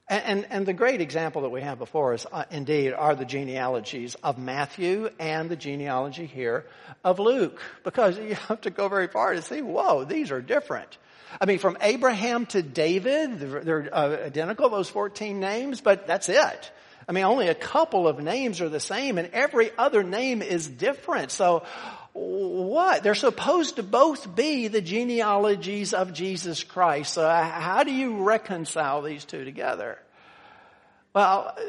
[0.09, 3.25] And, and, and, the great example that we have before us, uh, indeed, are the
[3.25, 6.65] genealogies of Matthew and the genealogy here
[7.03, 7.59] of Luke.
[7.83, 10.97] Because you have to go very far to see, whoa, these are different.
[11.41, 16.29] I mean, from Abraham to David, they're, they're uh, identical, those 14 names, but that's
[16.29, 16.71] it.
[17.09, 20.67] I mean, only a couple of names are the same and every other name is
[20.67, 21.31] different.
[21.31, 21.63] So,
[22.17, 23.03] what?
[23.03, 27.13] They're supposed to both be the genealogies of Jesus Christ.
[27.13, 29.99] So uh, how do you reconcile these two together?
[31.13, 31.61] Well, uh,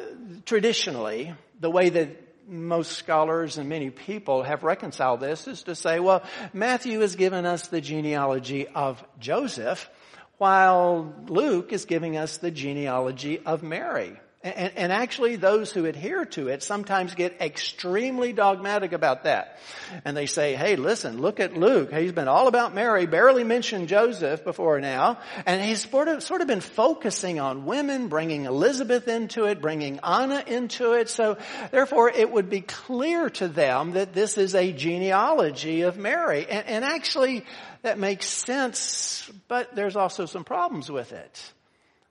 [0.47, 6.01] traditionally, the way that most scholars and many people have reconciled this is to say,
[6.01, 6.23] well,
[6.55, 9.91] Matthew has given us the genealogy of Joseph,
[10.39, 14.19] while Luke is giving us the genealogy of Mary.
[14.41, 19.59] And, and, actually those who adhere to it sometimes get extremely dogmatic about that.
[20.05, 21.93] And they say, hey, listen, look at Luke.
[21.93, 25.19] He's been all about Mary, barely mentioned Joseph before now.
[25.45, 29.99] And he's sort of, sort of been focusing on women, bringing Elizabeth into it, bringing
[30.05, 31.09] Anna into it.
[31.09, 31.37] So
[31.73, 36.47] therefore it would be clear to them that this is a genealogy of Mary.
[36.49, 37.45] And, and actually
[37.83, 41.53] that makes sense, but there's also some problems with it.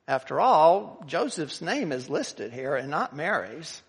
[0.08, 3.82] After all, Joseph's name is listed here and not Mary's.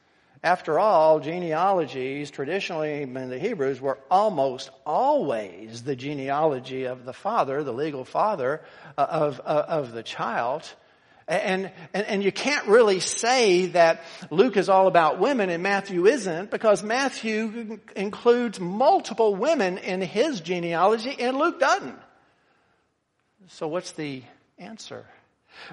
[0.42, 7.62] After all, genealogies traditionally in the Hebrews were almost always the genealogy of the father,
[7.64, 8.62] the legal father
[8.96, 10.62] uh, of, of, uh, of the child.
[11.26, 16.06] And, and, and you can't really say that Luke is all about women and Matthew
[16.06, 21.98] isn't because Matthew includes multiple women in his genealogy and Luke doesn't.
[23.48, 24.22] So what's the
[24.56, 25.04] answer?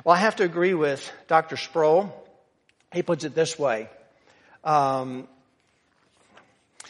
[0.03, 1.57] Well, I have to agree with Dr.
[1.57, 2.13] Sproul.
[2.93, 3.89] He puts it this way.
[4.63, 5.27] Um,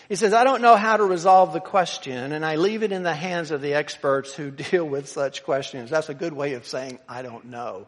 [0.08, 3.04] he says, I don't know how to resolve the question, and I leave it in
[3.04, 5.90] the hands of the experts who deal with such questions.
[5.90, 7.88] That's a good way of saying, I don't know.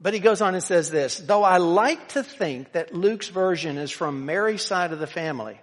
[0.00, 3.78] But he goes on and says this, though I like to think that Luke's version
[3.78, 5.60] is from Mary's side of the family,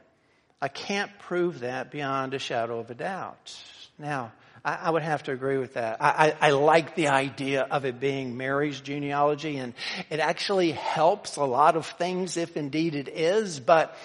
[0.62, 3.53] I can't prove that beyond a shadow of a doubt.
[3.97, 4.32] Now,
[4.63, 5.97] I, would have to agree with that.
[6.01, 9.73] I, I, I like the idea of it being Mary's genealogy and
[10.09, 13.95] it actually helps a lot of things if indeed it is, but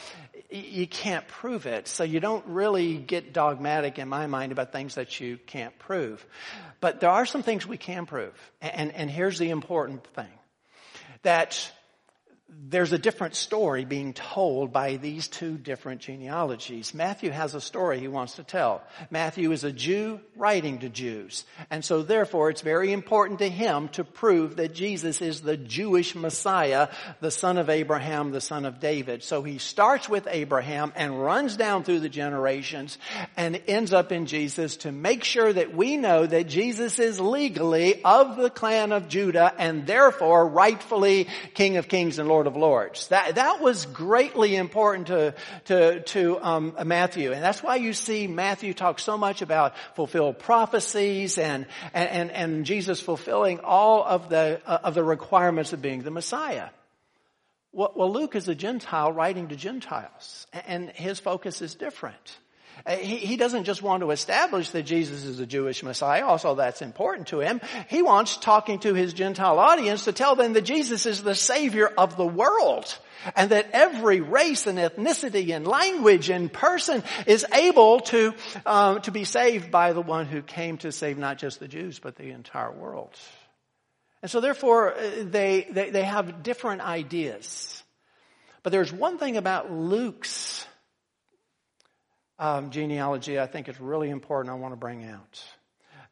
[0.50, 1.88] you can't prove it.
[1.88, 6.24] So you don't really get dogmatic in my mind about things that you can't prove.
[6.80, 8.34] But there are some things we can prove.
[8.60, 10.30] And, and here's the important thing.
[11.22, 11.70] That
[12.68, 16.94] there's a different story being told by these two different genealogies.
[16.94, 18.82] Matthew has a story he wants to tell.
[19.10, 21.44] Matthew is a Jew writing to Jews.
[21.70, 26.14] And so therefore it's very important to him to prove that Jesus is the Jewish
[26.14, 26.88] Messiah,
[27.20, 29.22] the son of Abraham, the son of David.
[29.22, 32.98] So he starts with Abraham and runs down through the generations
[33.36, 38.02] and ends up in Jesus to make sure that we know that Jesus is legally
[38.02, 42.60] of the clan of Judah and therefore rightfully King of Kings and Lord Lord of
[42.60, 43.08] Lords.
[43.08, 45.34] That, that was greatly important to,
[45.66, 47.32] to, to um, Matthew.
[47.32, 52.66] And that's why you see Matthew talk so much about fulfilled prophecies and, and, and
[52.66, 56.68] Jesus fulfilling all of the, uh, of the requirements of being the Messiah.
[57.72, 62.38] Well, well, Luke is a Gentile writing to Gentiles, and his focus is different.
[62.86, 66.54] Uh, he, he doesn't just want to establish that Jesus is a Jewish Messiah, also
[66.54, 67.60] that's important to him.
[67.88, 71.86] He wants talking to his Gentile audience to tell them that Jesus is the Savior
[71.86, 72.98] of the world
[73.36, 78.34] and that every race and ethnicity and language and person is able to
[78.66, 81.98] um, to be saved by the one who came to save not just the Jews
[81.98, 83.18] but the entire world.
[84.20, 87.82] And so therefore uh, they, they, they have different ideas.
[88.62, 90.66] But there's one thing about Luke's
[92.38, 95.42] um, genealogy I think is really important I want to bring out.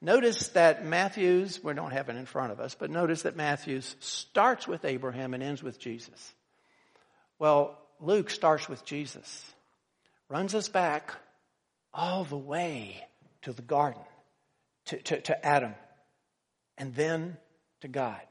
[0.00, 3.94] Notice that Matthew's, we don't have it in front of us, but notice that Matthew's
[4.00, 6.34] starts with Abraham and ends with Jesus.
[7.38, 9.44] Well, Luke starts with Jesus,
[10.28, 11.14] runs us back
[11.94, 13.06] all the way
[13.42, 14.02] to the garden,
[14.86, 15.74] to, to, to Adam,
[16.76, 17.36] and then
[17.82, 18.22] to God.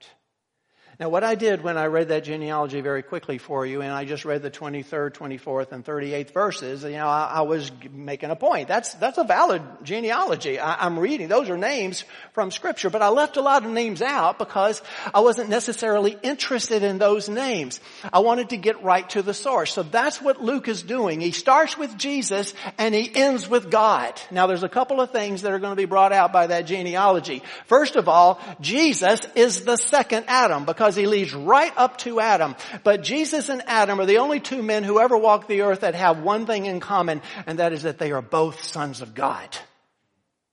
[0.99, 4.05] Now what I did when I read that genealogy very quickly for you, and I
[4.05, 8.35] just read the 23rd, 24th, and 38th verses, you know, I, I was making a
[8.35, 8.67] point.
[8.67, 10.59] That's, that's a valid genealogy.
[10.59, 11.27] I, I'm reading.
[11.27, 14.81] Those are names from scripture, but I left a lot of names out because
[15.13, 17.79] I wasn't necessarily interested in those names.
[18.11, 19.73] I wanted to get right to the source.
[19.73, 21.21] So that's what Luke is doing.
[21.21, 24.21] He starts with Jesus and he ends with God.
[24.29, 26.67] Now there's a couple of things that are going to be brought out by that
[26.67, 27.43] genealogy.
[27.65, 32.19] First of all, Jesus is the second Adam because because he leads right up to
[32.19, 32.55] Adam.
[32.83, 35.93] But Jesus and Adam are the only two men who ever walked the earth that
[35.93, 39.55] have one thing in common, and that is that they are both sons of God.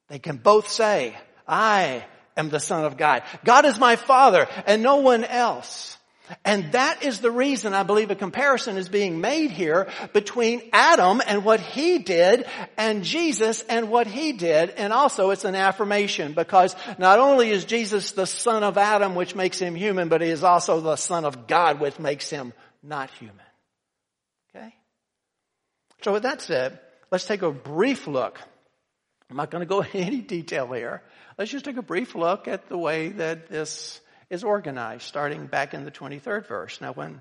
[0.09, 2.05] They can both say, I
[2.37, 3.23] am the son of God.
[3.43, 5.97] God is my father and no one else.
[6.45, 11.23] And that is the reason I believe a comparison is being made here between Adam
[11.27, 14.71] and what he did and Jesus and what he did.
[14.71, 19.35] And also it's an affirmation because not only is Jesus the son of Adam, which
[19.35, 23.11] makes him human, but he is also the son of God, which makes him not
[23.11, 23.37] human.
[24.55, 24.75] Okay?
[26.03, 26.79] So with that said,
[27.11, 28.39] let's take a brief look.
[29.31, 31.03] I'm not going to go into any detail here.
[31.37, 34.01] Let's just take a brief look at the way that this
[34.31, 36.81] is organized, starting back in the 23rd verse.
[36.81, 37.21] Now, when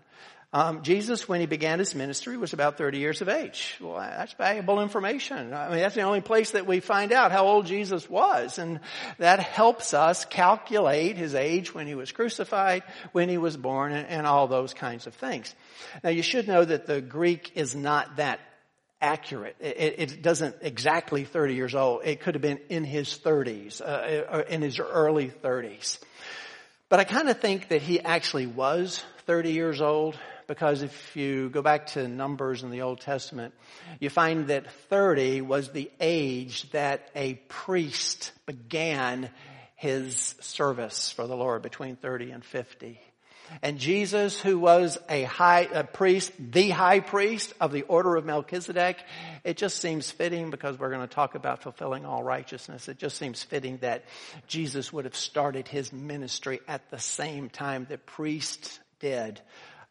[0.54, 3.78] um, Jesus, when he began his ministry, was about 30 years of age.
[3.82, 5.54] Well, that's valuable information.
[5.54, 8.58] I mean, that's the only place that we find out how old Jesus was.
[8.58, 8.80] And
[9.18, 14.08] that helps us calculate his age when he was crucified, when he was born, and,
[14.08, 15.54] and all those kinds of things.
[16.02, 18.40] Now, you should know that the Greek is not that
[19.02, 19.58] accurate.
[19.60, 22.02] It, it, doesn't exactly 30 years old.
[22.04, 26.00] It could have been in his 30s, uh, in his early 30s.
[26.90, 30.18] But I kind of think that he actually was 30 years old
[30.48, 33.54] because if you go back to Numbers in the Old Testament,
[34.00, 39.30] you find that 30 was the age that a priest began
[39.76, 43.02] his service for the Lord between 30 and 50.
[43.62, 48.26] And Jesus, who was a high a priest, the high priest of the order of
[48.26, 48.98] Melchizedek,
[49.44, 52.88] it just seems fitting because we're going to talk about fulfilling all righteousness.
[52.88, 54.06] It just seems fitting that
[54.48, 59.42] Jesus would have started his ministry at the same time that priests did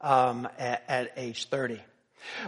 [0.01, 1.81] um, at, at age 30.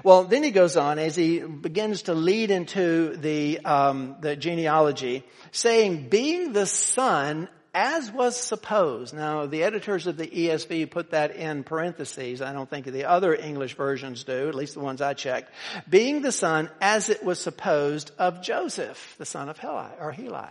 [0.03, 5.25] Well, then he goes on as he begins to lead into the um, the genealogy,
[5.53, 7.49] saying, "Being the son
[7.79, 12.43] as was supposed." Now, the editors of the ESV put that in parentheses.
[12.43, 15.53] I don't think the other English versions do, at least the ones I checked.
[15.89, 20.51] Being the son as it was supposed of Joseph, the son of Heli or Heli.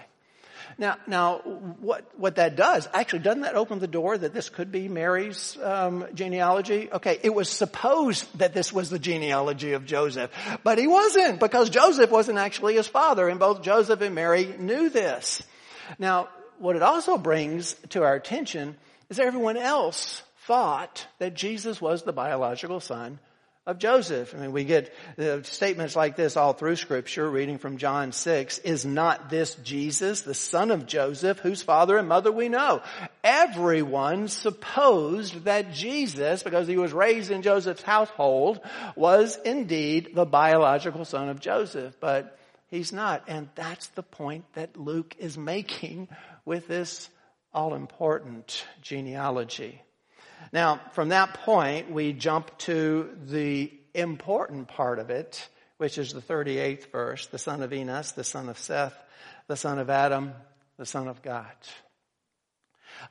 [0.78, 4.72] Now, now, what what that does actually doesn't that open the door that this could
[4.72, 6.90] be Mary's um, genealogy?
[6.92, 10.30] Okay, it was supposed that this was the genealogy of Joseph,
[10.64, 14.90] but he wasn't because Joseph wasn't actually his father, and both Joseph and Mary knew
[14.90, 15.42] this.
[15.98, 18.76] Now, what it also brings to our attention
[19.10, 23.20] is everyone else thought that Jesus was the biological son
[23.68, 24.34] of Joseph.
[24.34, 28.60] I mean, we get uh, statements like this all through scripture, reading from John 6.
[28.60, 32.82] Is not this Jesus, the son of Joseph, whose father and mother we know?
[33.26, 38.62] Everyone supposed that Jesus, because he was raised in Joseph's household,
[38.96, 42.40] was indeed the biological son of Joseph, but
[42.70, 43.24] he's not.
[43.28, 46.08] And that's the point that Luke is making
[46.48, 47.10] with this
[47.54, 49.82] all important genealogy.
[50.54, 55.46] Now, from that point, we jump to the important part of it,
[55.78, 58.98] which is the 38th verse, the son of Enos, the son of Seth,
[59.48, 60.32] the son of Adam,
[60.78, 61.52] the son of God.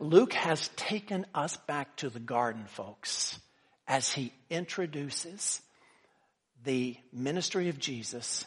[0.01, 3.39] Luke has taken us back to the garden, folks,
[3.87, 5.61] as he introduces
[6.65, 8.47] the ministry of Jesus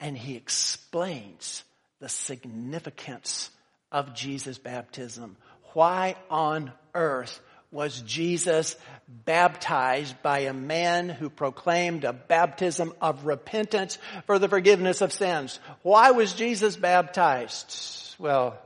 [0.00, 1.62] and he explains
[2.00, 3.50] the significance
[3.96, 5.38] of Jesus' baptism.
[5.72, 7.40] Why on earth
[7.72, 8.76] was Jesus
[9.08, 15.58] baptized by a man who proclaimed a baptism of repentance for the forgiveness of sins.
[15.80, 18.16] Why was Jesus baptized?
[18.18, 18.58] Well,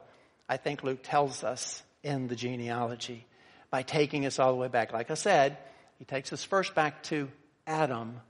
[0.48, 3.24] I think Luke tells us in the genealogy
[3.70, 4.92] by taking us all the way back.
[4.92, 5.58] Like I said,
[6.00, 7.28] he takes us first back to
[7.68, 8.20] Adam,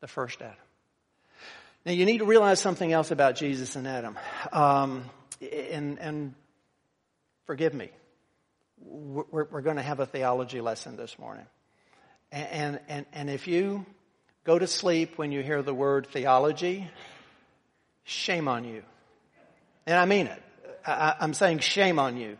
[0.00, 0.56] the first Adam.
[1.84, 4.18] Now you need to realize something else about Jesus and Adam.
[4.50, 5.04] Um,
[5.40, 6.34] and, and
[7.46, 7.90] forgive me
[8.80, 11.46] we're, we're going to have a theology lesson this morning.
[12.30, 13.86] And, and, and if you
[14.44, 16.88] go to sleep when you hear the word theology,
[18.04, 18.82] shame on you.
[19.86, 20.42] And I mean it.
[20.86, 22.36] I, I'm saying shame on you.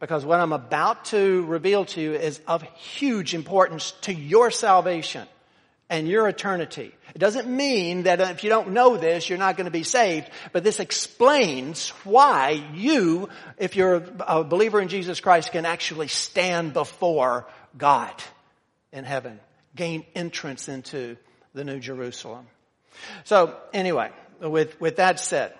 [0.00, 5.28] Because what I'm about to reveal to you is of huge importance to your salvation
[5.92, 6.90] and your eternity.
[7.14, 10.30] It doesn't mean that if you don't know this, you're not going to be saved,
[10.50, 13.28] but this explains why you,
[13.58, 18.14] if you're a believer in Jesus Christ, can actually stand before God
[18.90, 19.38] in heaven,
[19.76, 21.18] gain entrance into
[21.52, 22.46] the New Jerusalem.
[23.24, 25.52] So anyway, with, with that said,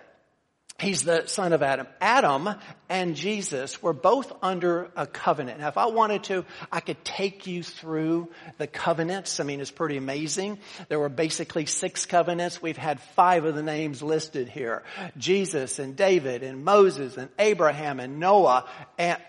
[0.83, 1.87] He's the son of Adam.
[2.01, 2.49] Adam
[2.89, 5.61] and Jesus were both under a covenant.
[5.61, 9.39] Now, if I wanted to, I could take you through the covenants.
[9.39, 10.59] I mean, it's pretty amazing.
[10.89, 12.61] There were basically six covenants.
[12.61, 14.83] We've had five of the names listed here.
[15.17, 18.69] Jesus and David and Moses and Abraham and Noah
[18.99, 19.23] and,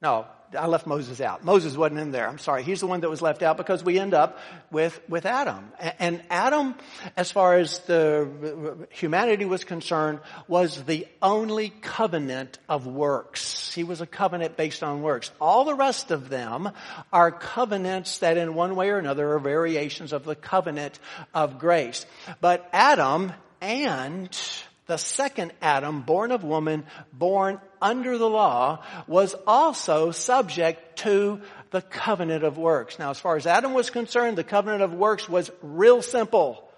[0.00, 0.26] no,
[0.56, 1.44] I left Moses out.
[1.44, 2.28] Moses wasn't in there.
[2.28, 2.62] I'm sorry.
[2.62, 4.38] He's the one that was left out because we end up
[4.70, 5.72] with, with Adam.
[5.98, 6.74] And Adam,
[7.16, 13.74] as far as the humanity was concerned, was the only covenant of works.
[13.74, 15.30] He was a covenant based on works.
[15.40, 16.70] All the rest of them
[17.12, 20.98] are covenants that in one way or another are variations of the covenant
[21.34, 22.06] of grace.
[22.40, 24.38] But Adam and
[24.86, 31.82] the second Adam, born of woman, born under the law, was also subject to the
[31.82, 32.98] covenant of works.
[32.98, 36.62] Now, as far as Adam was concerned, the covenant of works was real simple.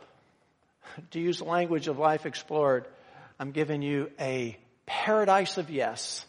[1.13, 2.85] To use the language of life explored,
[3.39, 6.27] I'm giving you a paradise of yes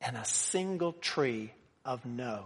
[0.00, 1.52] and a single tree
[1.84, 2.44] of no.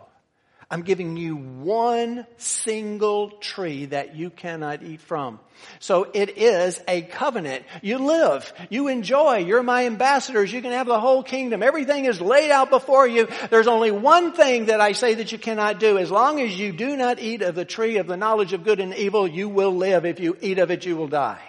[0.70, 5.38] I'm giving you one single tree that you cannot eat from.
[5.78, 7.64] So it is a covenant.
[7.82, 11.62] You live, you enjoy, you're my ambassadors, you can have the whole kingdom.
[11.62, 13.28] Everything is laid out before you.
[13.50, 15.98] There's only one thing that I say that you cannot do.
[15.98, 18.80] As long as you do not eat of the tree of the knowledge of good
[18.80, 20.04] and evil, you will live.
[20.04, 21.42] If you eat of it, you will die.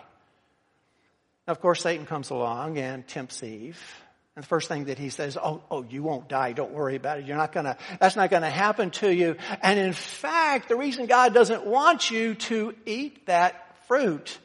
[1.47, 4.04] Of course, Satan comes along and tempts Eve.
[4.35, 6.51] And the first thing that he says, oh, oh, you won't die.
[6.51, 7.25] Don't worry about it.
[7.25, 9.37] You're not gonna, that's not gonna happen to you.
[9.61, 14.37] And in fact, the reason God doesn't want you to eat that fruit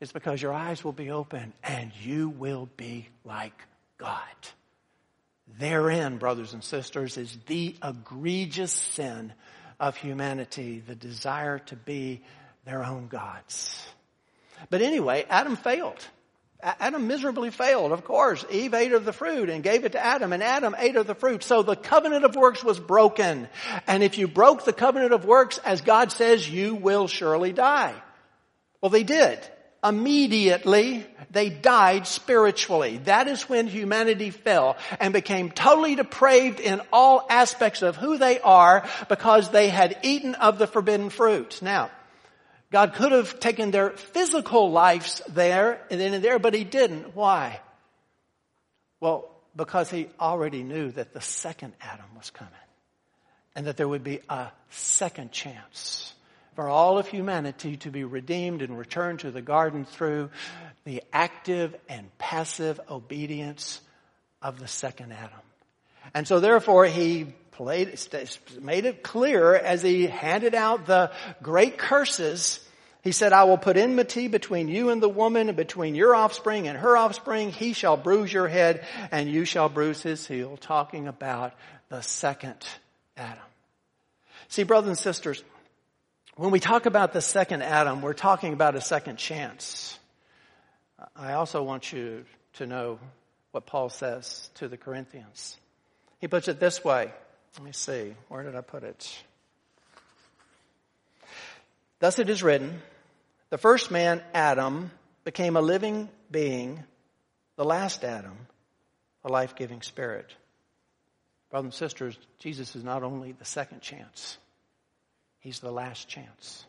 [0.00, 3.62] is because your eyes will be open and you will be like
[3.96, 4.18] God.
[5.58, 9.32] Therein, brothers and sisters, is the egregious sin
[9.80, 12.22] of humanity, the desire to be
[12.64, 13.86] their own gods.
[14.70, 16.04] But anyway, Adam failed.
[16.60, 18.44] Adam miserably failed, of course.
[18.50, 21.14] Eve ate of the fruit and gave it to Adam, and Adam ate of the
[21.14, 21.44] fruit.
[21.44, 23.48] So the covenant of works was broken.
[23.86, 27.94] And if you broke the covenant of works, as God says, you will surely die.
[28.80, 29.38] Well, they did.
[29.84, 32.98] Immediately, they died spiritually.
[33.04, 38.40] That is when humanity fell and became totally depraved in all aspects of who they
[38.40, 41.62] are because they had eaten of the forbidden fruit.
[41.62, 41.92] Now,
[42.70, 47.14] God could have taken their physical lives there and then and there, but he didn't.
[47.14, 47.60] Why?
[49.00, 52.52] Well, because he already knew that the second Adam was coming
[53.54, 56.12] and that there would be a second chance
[56.54, 60.30] for all of humanity to be redeemed and returned to the garden through
[60.84, 63.80] the active and passive obedience
[64.42, 65.40] of the second Adam.
[66.14, 67.98] And so therefore he played,
[68.60, 71.10] made it clear as he handed out the
[71.42, 72.60] great curses.
[73.02, 76.68] He said, I will put enmity between you and the woman and between your offspring
[76.68, 77.50] and her offspring.
[77.50, 80.56] He shall bruise your head and you shall bruise his heel.
[80.56, 81.54] Talking about
[81.88, 82.66] the second
[83.16, 83.42] Adam.
[84.48, 85.42] See, brothers and sisters,
[86.36, 89.98] when we talk about the second Adam, we're talking about a second chance.
[91.16, 92.98] I also want you to know
[93.50, 95.56] what Paul says to the Corinthians.
[96.20, 97.12] He puts it this way.
[97.54, 98.14] Let me see.
[98.28, 99.22] Where did I put it?
[102.00, 102.80] Thus it is written,
[103.50, 104.90] the first man, Adam,
[105.24, 106.84] became a living being.
[107.56, 108.36] The last Adam,
[109.24, 110.32] a life-giving spirit.
[111.50, 114.38] Brothers and sisters, Jesus is not only the second chance,
[115.40, 116.64] He's the last chance.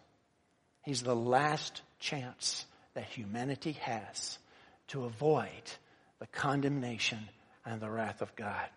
[0.84, 4.38] He's the last chance that humanity has
[4.90, 5.50] to avoid
[6.20, 7.20] the condemnation
[7.66, 8.70] and the wrath of God.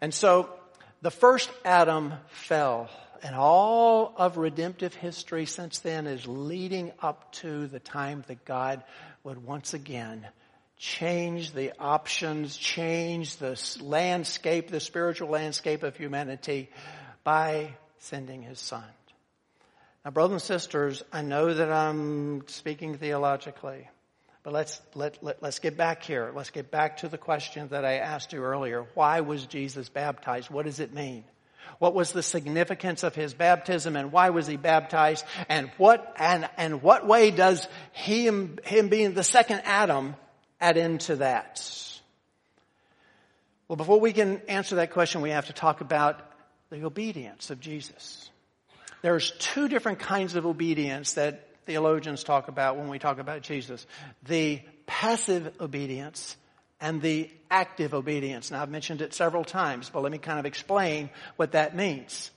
[0.00, 0.50] And so
[1.02, 2.90] the first Adam fell,
[3.22, 8.84] and all of redemptive history since then is leading up to the time that God
[9.22, 10.26] would once again
[10.76, 16.70] change the options, change the landscape, the spiritual landscape of humanity
[17.22, 18.84] by sending his son.
[20.04, 23.88] Now, brothers and sisters, I know that I'm speaking theologically.
[24.44, 26.30] But let's, let, let, let's get back here.
[26.34, 28.84] Let's get back to the question that I asked you earlier.
[28.92, 30.50] Why was Jesus baptized?
[30.50, 31.24] What does it mean?
[31.78, 35.24] What was the significance of his baptism and why was he baptized?
[35.48, 40.14] And what, and, and what way does him, him being the second Adam
[40.60, 41.66] add into that?
[43.66, 46.20] Well, before we can answer that question, we have to talk about
[46.68, 48.28] the obedience of Jesus.
[49.00, 53.86] There's two different kinds of obedience that theologians talk about when we talk about Jesus.
[54.24, 56.36] The passive obedience
[56.80, 58.50] and the active obedience.
[58.50, 62.30] Now I've mentioned it several times, but let me kind of explain what that means.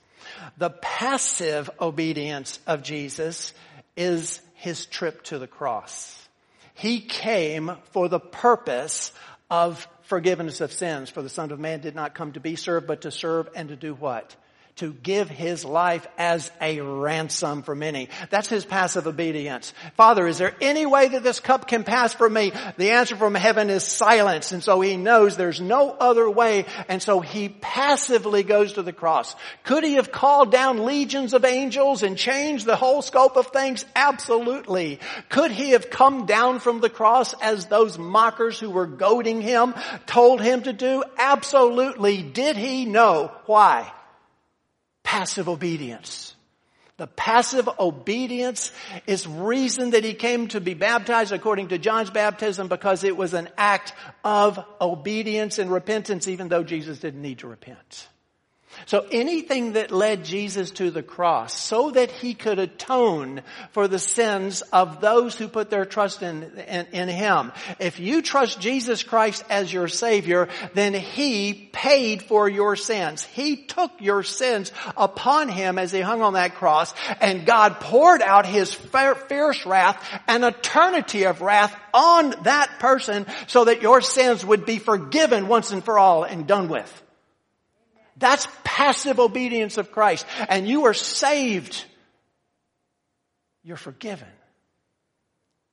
[0.56, 3.52] The passive obedience of Jesus
[3.96, 6.28] is his trip to the cross.
[6.74, 9.12] He came for the purpose
[9.50, 11.10] of forgiveness of sins.
[11.10, 13.68] For the Son of Man did not come to be served, but to serve and
[13.68, 14.34] to do what?
[14.78, 18.08] To give his life as a ransom for many.
[18.30, 19.74] That's his passive obedience.
[19.96, 22.52] Father, is there any way that this cup can pass from me?
[22.76, 24.52] The answer from heaven is silence.
[24.52, 26.64] And so he knows there's no other way.
[26.88, 29.34] And so he passively goes to the cross.
[29.64, 33.84] Could he have called down legions of angels and changed the whole scope of things?
[33.96, 35.00] Absolutely.
[35.28, 39.74] Could he have come down from the cross as those mockers who were goading him
[40.06, 41.02] told him to do?
[41.18, 42.22] Absolutely.
[42.22, 43.92] Did he know why?
[45.08, 46.34] Passive obedience.
[46.98, 48.72] The passive obedience
[49.06, 53.32] is reason that he came to be baptized according to John's baptism because it was
[53.32, 58.06] an act of obedience and repentance even though Jesus didn't need to repent.
[58.86, 63.98] So anything that led Jesus to the cross so that he could atone for the
[63.98, 67.52] sins of those who put their trust in, in, in, him.
[67.78, 73.24] If you trust Jesus Christ as your savior, then he paid for your sins.
[73.24, 78.22] He took your sins upon him as he hung on that cross and God poured
[78.22, 84.44] out his fierce wrath, an eternity of wrath on that person so that your sins
[84.44, 87.02] would be forgiven once and for all and done with.
[88.18, 90.26] That's passive obedience of Christ.
[90.48, 91.84] And you are saved.
[93.62, 94.28] You're forgiven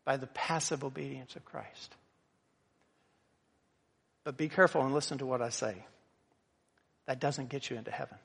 [0.04, 1.96] by the passive obedience of Christ.
[4.24, 5.76] But be careful and listen to what I say.
[7.06, 8.18] That doesn't get you into heaven.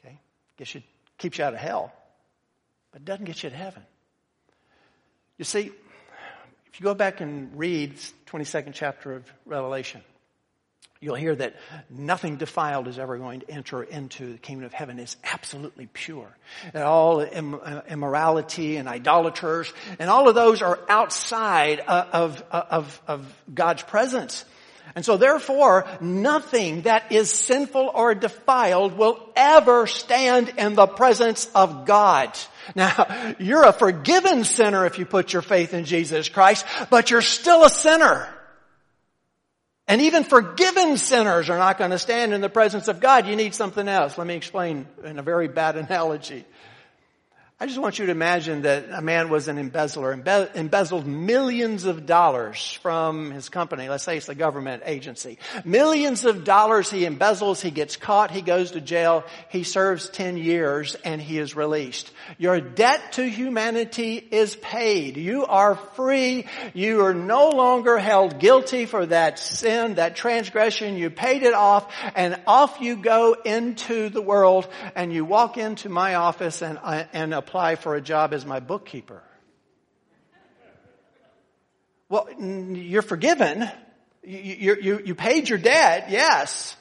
[0.00, 0.18] Okay?
[0.56, 0.82] Gets you,
[1.18, 1.92] keeps you out of hell,
[2.92, 3.82] but it doesn't get you to heaven.
[5.38, 5.70] You see,
[6.72, 7.96] if you go back and read
[8.26, 10.00] 22nd chapter of Revelation,
[11.00, 11.56] You'll hear that
[11.90, 14.98] nothing defiled is ever going to enter into the kingdom of heaven.
[14.98, 16.28] It's absolutely pure.
[16.72, 22.62] And all uh, immorality and idolaters and all of those are outside uh, of, uh,
[22.70, 24.44] of, of God's presence.
[24.94, 31.50] And so therefore, nothing that is sinful or defiled will ever stand in the presence
[31.54, 32.36] of God.
[32.74, 37.20] Now, you're a forgiven sinner if you put your faith in Jesus Christ, but you're
[37.20, 38.28] still a sinner.
[39.88, 43.26] And even forgiven sinners are not going to stand in the presence of God.
[43.26, 44.18] You need something else.
[44.18, 46.44] Let me explain in a very bad analogy.
[47.58, 51.86] I just want you to imagine that a man was an embezzler, embe- embezzled millions
[51.86, 53.88] of dollars from his company.
[53.88, 55.38] Let's say it's a government agency.
[55.64, 60.36] Millions of dollars he embezzles, he gets caught, he goes to jail, he serves 10
[60.36, 62.12] years, and he is released.
[62.36, 65.16] Your debt to humanity is paid.
[65.16, 66.44] You are free.
[66.74, 70.98] You are no longer held guilty for that sin, that transgression.
[70.98, 75.88] You paid it off, and off you go into the world, and you walk into
[75.88, 76.78] my office and,
[77.14, 79.22] and apply for a job as my bookkeeper.
[82.08, 83.70] Well, you're forgiven.
[84.24, 86.76] You, you, you paid your debt, yes.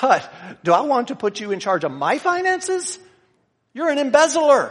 [0.00, 0.32] But
[0.62, 3.00] do I want to put you in charge of my finances?
[3.74, 4.70] You're an embezzler.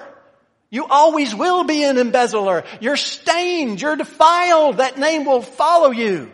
[0.69, 2.63] You always will be an embezzler.
[2.79, 3.81] You're stained.
[3.81, 4.77] You're defiled.
[4.77, 6.31] That name will follow you.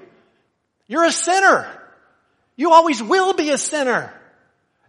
[0.87, 1.67] You're a sinner.
[2.55, 4.13] You always will be a sinner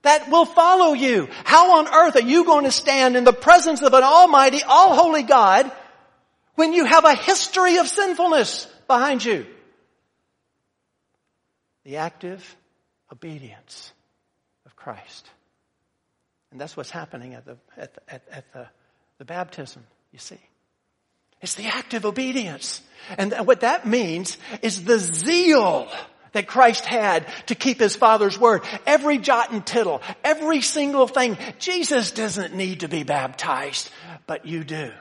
[0.07, 1.28] that will follow you.
[1.44, 4.94] How on earth are you going to stand in the presence of an almighty, all
[4.94, 5.70] holy God
[6.54, 9.46] when you have a history of sinfulness behind you?
[11.84, 12.57] The active
[13.12, 13.92] obedience
[14.64, 15.28] of Christ.
[16.50, 18.66] And that's what's happening at the, at the, at, at the,
[19.18, 20.40] the baptism, you see.
[21.42, 22.80] It's the active obedience.
[23.18, 25.88] And what that means is the zeal
[26.37, 28.62] that Christ had to keep his Father's word.
[28.87, 31.37] Every jot and tittle, every single thing.
[31.59, 33.91] Jesus doesn't need to be baptized,
[34.26, 34.93] but you do.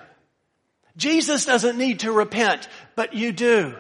[0.98, 3.76] Jesus doesn't need to repent, but you do.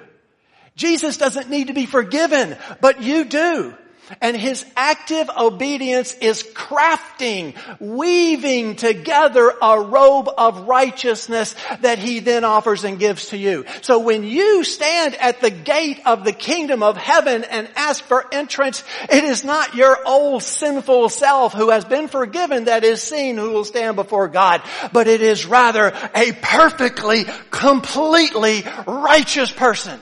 [0.75, 3.73] Jesus doesn't need to be forgiven, but you do.
[4.21, 12.43] And his active obedience is crafting, weaving together a robe of righteousness that he then
[12.43, 13.65] offers and gives to you.
[13.81, 18.25] So when you stand at the gate of the kingdom of heaven and ask for
[18.33, 23.37] entrance, it is not your old sinful self who has been forgiven that is seen
[23.37, 24.61] who will stand before God,
[24.93, 29.99] but it is rather a perfectly, completely righteous person.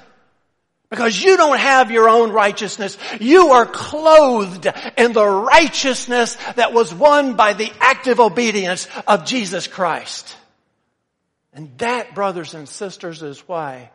[0.93, 2.99] Because you don't have your own righteousness.
[3.19, 9.65] You are clothed in the righteousness that was won by the active obedience of Jesus
[9.65, 10.37] Christ.
[11.51, 13.89] And that, brothers and sisters, is why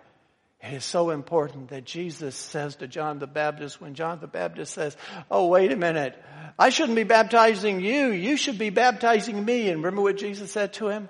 [0.61, 4.74] it is so important that Jesus says to John the Baptist, when John the Baptist
[4.74, 4.96] says,
[5.30, 6.20] oh, wait a minute,
[6.59, 9.68] I shouldn't be baptizing you, you should be baptizing me.
[9.68, 11.09] And remember what Jesus said to him?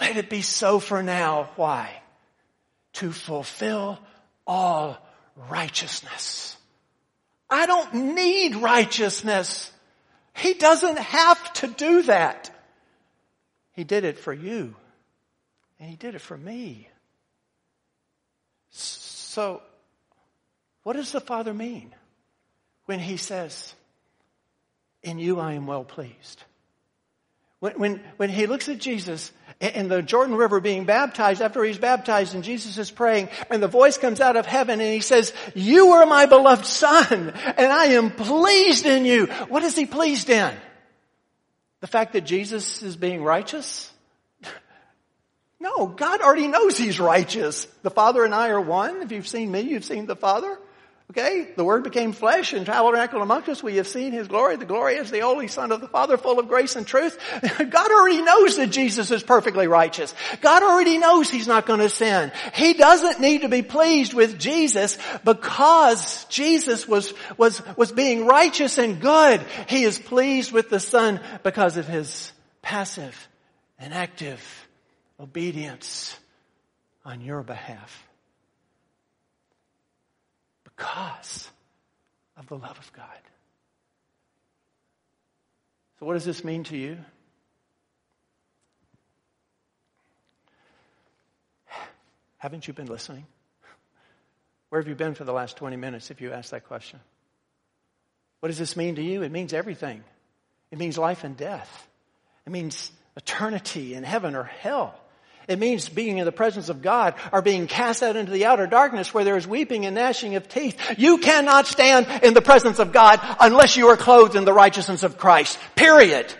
[0.00, 1.50] Let it be so for now.
[1.56, 2.00] Why?
[2.92, 3.98] To fulfill
[4.48, 4.98] all
[5.48, 6.56] righteousness.
[7.48, 9.70] I don't need righteousness.
[10.34, 12.50] He doesn't have to do that.
[13.72, 14.74] He did it for you.
[15.78, 16.88] And he did it for me.
[18.70, 19.62] So,
[20.82, 21.94] what does the Father mean
[22.86, 23.74] when he says,
[25.02, 26.42] in you I am well pleased?
[27.60, 31.78] When, when, when he looks at Jesus in the Jordan River being baptized, after he's
[31.78, 35.32] baptized and Jesus is praying, and the voice comes out of heaven and he says,
[35.54, 39.26] you are my beloved son, and I am pleased in you.
[39.48, 40.54] What is he pleased in?
[41.80, 43.92] The fact that Jesus is being righteous?
[45.60, 47.66] No, God already knows he's righteous.
[47.82, 49.02] The Father and I are one.
[49.02, 50.56] If you've seen me, you've seen the Father.
[51.10, 51.48] Okay?
[51.56, 53.62] The Word became flesh and tabernacle amongst us.
[53.62, 54.56] We have seen His glory.
[54.56, 57.18] The glory is the only Son of the Father, full of grace and truth.
[57.58, 60.14] God already knows that Jesus is perfectly righteous.
[60.42, 62.30] God already knows He's not going to sin.
[62.54, 68.76] He doesn't need to be pleased with Jesus because Jesus was, was, was being righteous
[68.76, 69.40] and good.
[69.66, 73.28] He is pleased with the Son because of His passive
[73.78, 74.42] and active
[75.18, 76.18] obedience
[77.06, 78.07] on your behalf
[80.78, 81.50] because
[82.36, 83.04] of the love of God.
[85.98, 86.98] So, what does this mean to you?
[92.38, 93.26] Haven't you been listening?
[94.68, 97.00] Where have you been for the last 20 minutes if you ask that question?
[98.40, 99.22] What does this mean to you?
[99.22, 100.04] It means everything.
[100.70, 101.88] It means life and death.
[102.46, 104.94] It means eternity in heaven or hell.
[105.48, 108.66] It means being in the presence of God or being cast out into the outer
[108.66, 110.78] darkness where there is weeping and gnashing of teeth.
[110.98, 115.02] You cannot stand in the presence of God unless you are clothed in the righteousness
[115.02, 115.58] of Christ.
[115.74, 116.32] Period.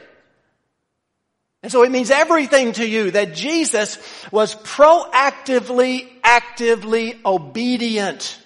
[1.62, 3.98] And so it means everything to you that Jesus
[4.30, 8.38] was proactively, actively obedient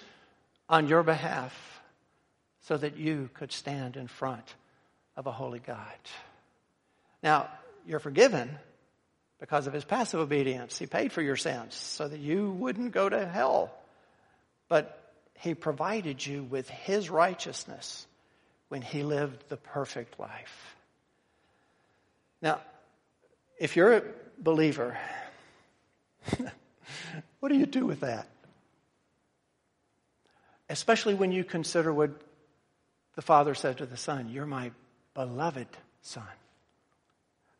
[0.68, 1.82] on your behalf
[2.62, 4.54] so that you could stand in front
[5.16, 5.78] of a holy God.
[7.20, 7.48] Now,
[7.84, 8.48] you're forgiven
[9.42, 10.78] because of his passive obedience.
[10.78, 13.74] He paid for your sins so that you wouldn't go to hell.
[14.68, 18.06] But he provided you with his righteousness
[18.68, 20.76] when he lived the perfect life.
[22.40, 22.60] Now,
[23.58, 24.02] if you're a
[24.38, 24.96] believer,
[27.40, 28.28] what do you do with that?
[30.68, 32.12] Especially when you consider what
[33.16, 34.70] the Father said to the Son You're my
[35.14, 35.66] beloved
[36.00, 36.22] Son.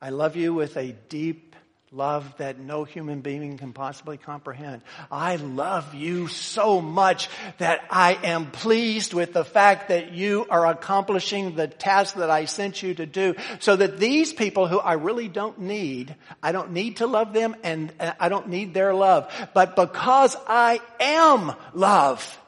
[0.01, 1.57] I love you with a deep
[1.95, 4.80] love that no human being can possibly comprehend.
[5.11, 7.28] I love you so much
[7.59, 12.47] that I am pleased with the fact that you are accomplishing the task that I
[12.47, 16.72] sent you to do so that these people who I really don't need, I don't
[16.72, 22.38] need to love them and I don't need their love, but because I am love,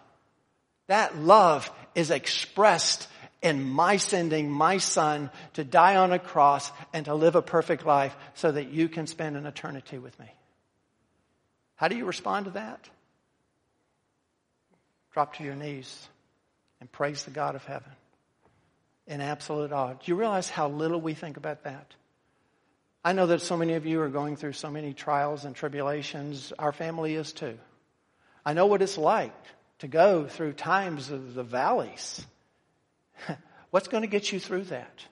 [0.87, 3.09] that love is expressed
[3.45, 7.85] in my sending my son to die on a cross and to live a perfect
[7.85, 10.27] life so that you can spend an eternity with me.
[11.77, 12.89] How do you respond to that?
[15.13, 16.09] Drop to your knees
[16.81, 17.93] and praise the God of heaven
[19.07, 19.93] in absolute awe.
[19.93, 21.93] Do you realize how little we think about that?
[23.05, 26.55] I know that so many of you are going through so many trials and tribulations.
[26.59, 27.59] Our family is too.
[28.47, 29.35] I know what it's like
[29.81, 32.25] to go through times of the valleys
[33.71, 35.05] What's going to get you through that?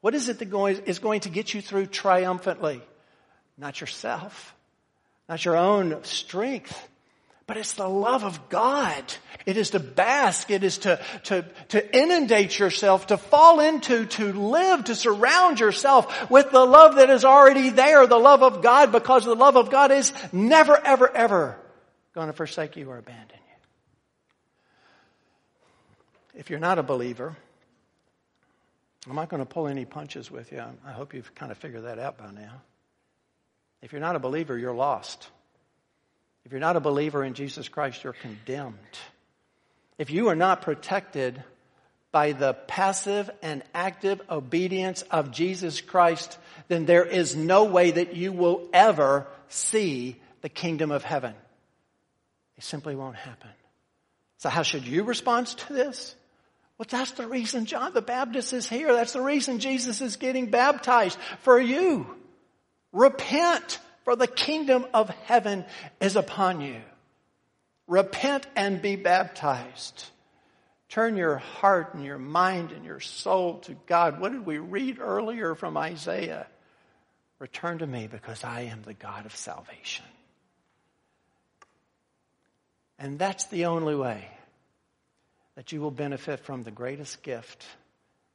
[0.00, 2.82] What is it that is going to get you through triumphantly?
[3.56, 4.54] Not yourself,
[5.28, 6.88] not your own strength,
[7.46, 9.04] but it's the love of God.
[9.46, 10.50] It is to bask.
[10.50, 16.30] It is to, to, to inundate yourself, to fall into, to live, to surround yourself
[16.30, 19.70] with the love that is already there, the love of God, because the love of
[19.70, 21.58] God is never, ever, ever
[22.14, 23.41] going to forsake you or abandon you.
[26.34, 27.36] If you're not a believer,
[29.08, 30.62] I'm not going to pull any punches with you.
[30.86, 32.62] I hope you've kind of figured that out by now.
[33.82, 35.28] If you're not a believer, you're lost.
[36.44, 38.76] If you're not a believer in Jesus Christ, you're condemned.
[39.98, 41.42] If you are not protected
[42.12, 48.14] by the passive and active obedience of Jesus Christ, then there is no way that
[48.14, 51.34] you will ever see the kingdom of heaven.
[52.56, 53.50] It simply won't happen.
[54.38, 56.14] So how should you respond to this?
[56.82, 58.92] Well, that's the reason John the Baptist is here.
[58.92, 62.08] That's the reason Jesus is getting baptized for you.
[62.90, 65.64] Repent, for the kingdom of heaven
[66.00, 66.80] is upon you.
[67.86, 70.06] Repent and be baptized.
[70.88, 74.18] Turn your heart and your mind and your soul to God.
[74.18, 76.48] What did we read earlier from Isaiah?
[77.38, 80.06] Return to me because I am the God of salvation.
[82.98, 84.26] And that's the only way
[85.54, 87.64] that you will benefit from the greatest gift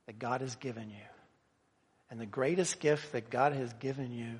[0.05, 1.05] that God has given you.
[2.09, 4.39] And the greatest gift that God has given you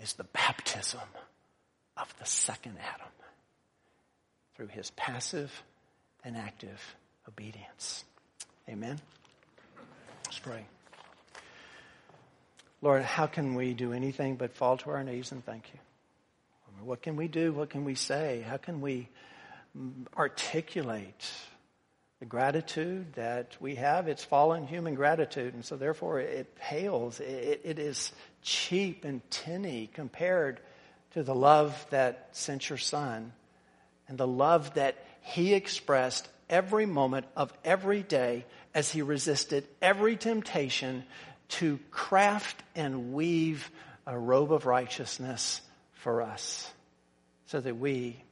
[0.00, 1.00] is the baptism
[1.96, 3.06] of the second Adam
[4.56, 5.52] through his passive
[6.24, 6.80] and active
[7.28, 8.04] obedience.
[8.68, 8.98] Amen.
[10.24, 10.64] Let's pray.
[12.82, 15.80] Lord, how can we do anything but fall to our knees and thank you?
[16.84, 17.52] What can we do?
[17.52, 18.44] What can we say?
[18.46, 19.08] How can we
[20.16, 21.30] articulate
[22.20, 24.08] the gratitude that we have.
[24.08, 27.20] It's fallen human gratitude, and so therefore it pales.
[27.20, 28.12] It, it is
[28.42, 30.60] cheap and tinny compared
[31.12, 33.32] to the love that sent your son
[34.08, 38.44] and the love that he expressed every moment of every day
[38.74, 41.04] as he resisted every temptation
[41.48, 43.70] to craft and weave
[44.06, 45.60] a robe of righteousness
[45.92, 46.70] for us
[47.46, 48.22] so that we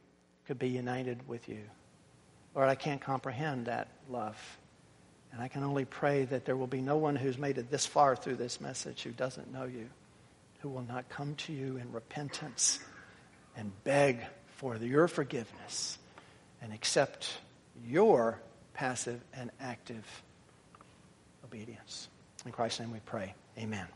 [0.53, 1.61] could be united with you.
[2.53, 4.37] Lord, I can't comprehend that love.
[5.31, 7.87] And I can only pray that there will be no one who's made it this
[7.87, 9.89] far through this message who doesn't know you,
[10.59, 12.77] who will not come to you in repentance
[13.57, 14.19] and beg
[14.57, 15.97] for your forgiveness
[16.61, 17.33] and accept
[17.87, 18.39] your
[18.75, 20.05] passive and active
[21.43, 22.09] obedience.
[22.45, 23.33] In Christ's name we pray.
[23.57, 23.87] Amen.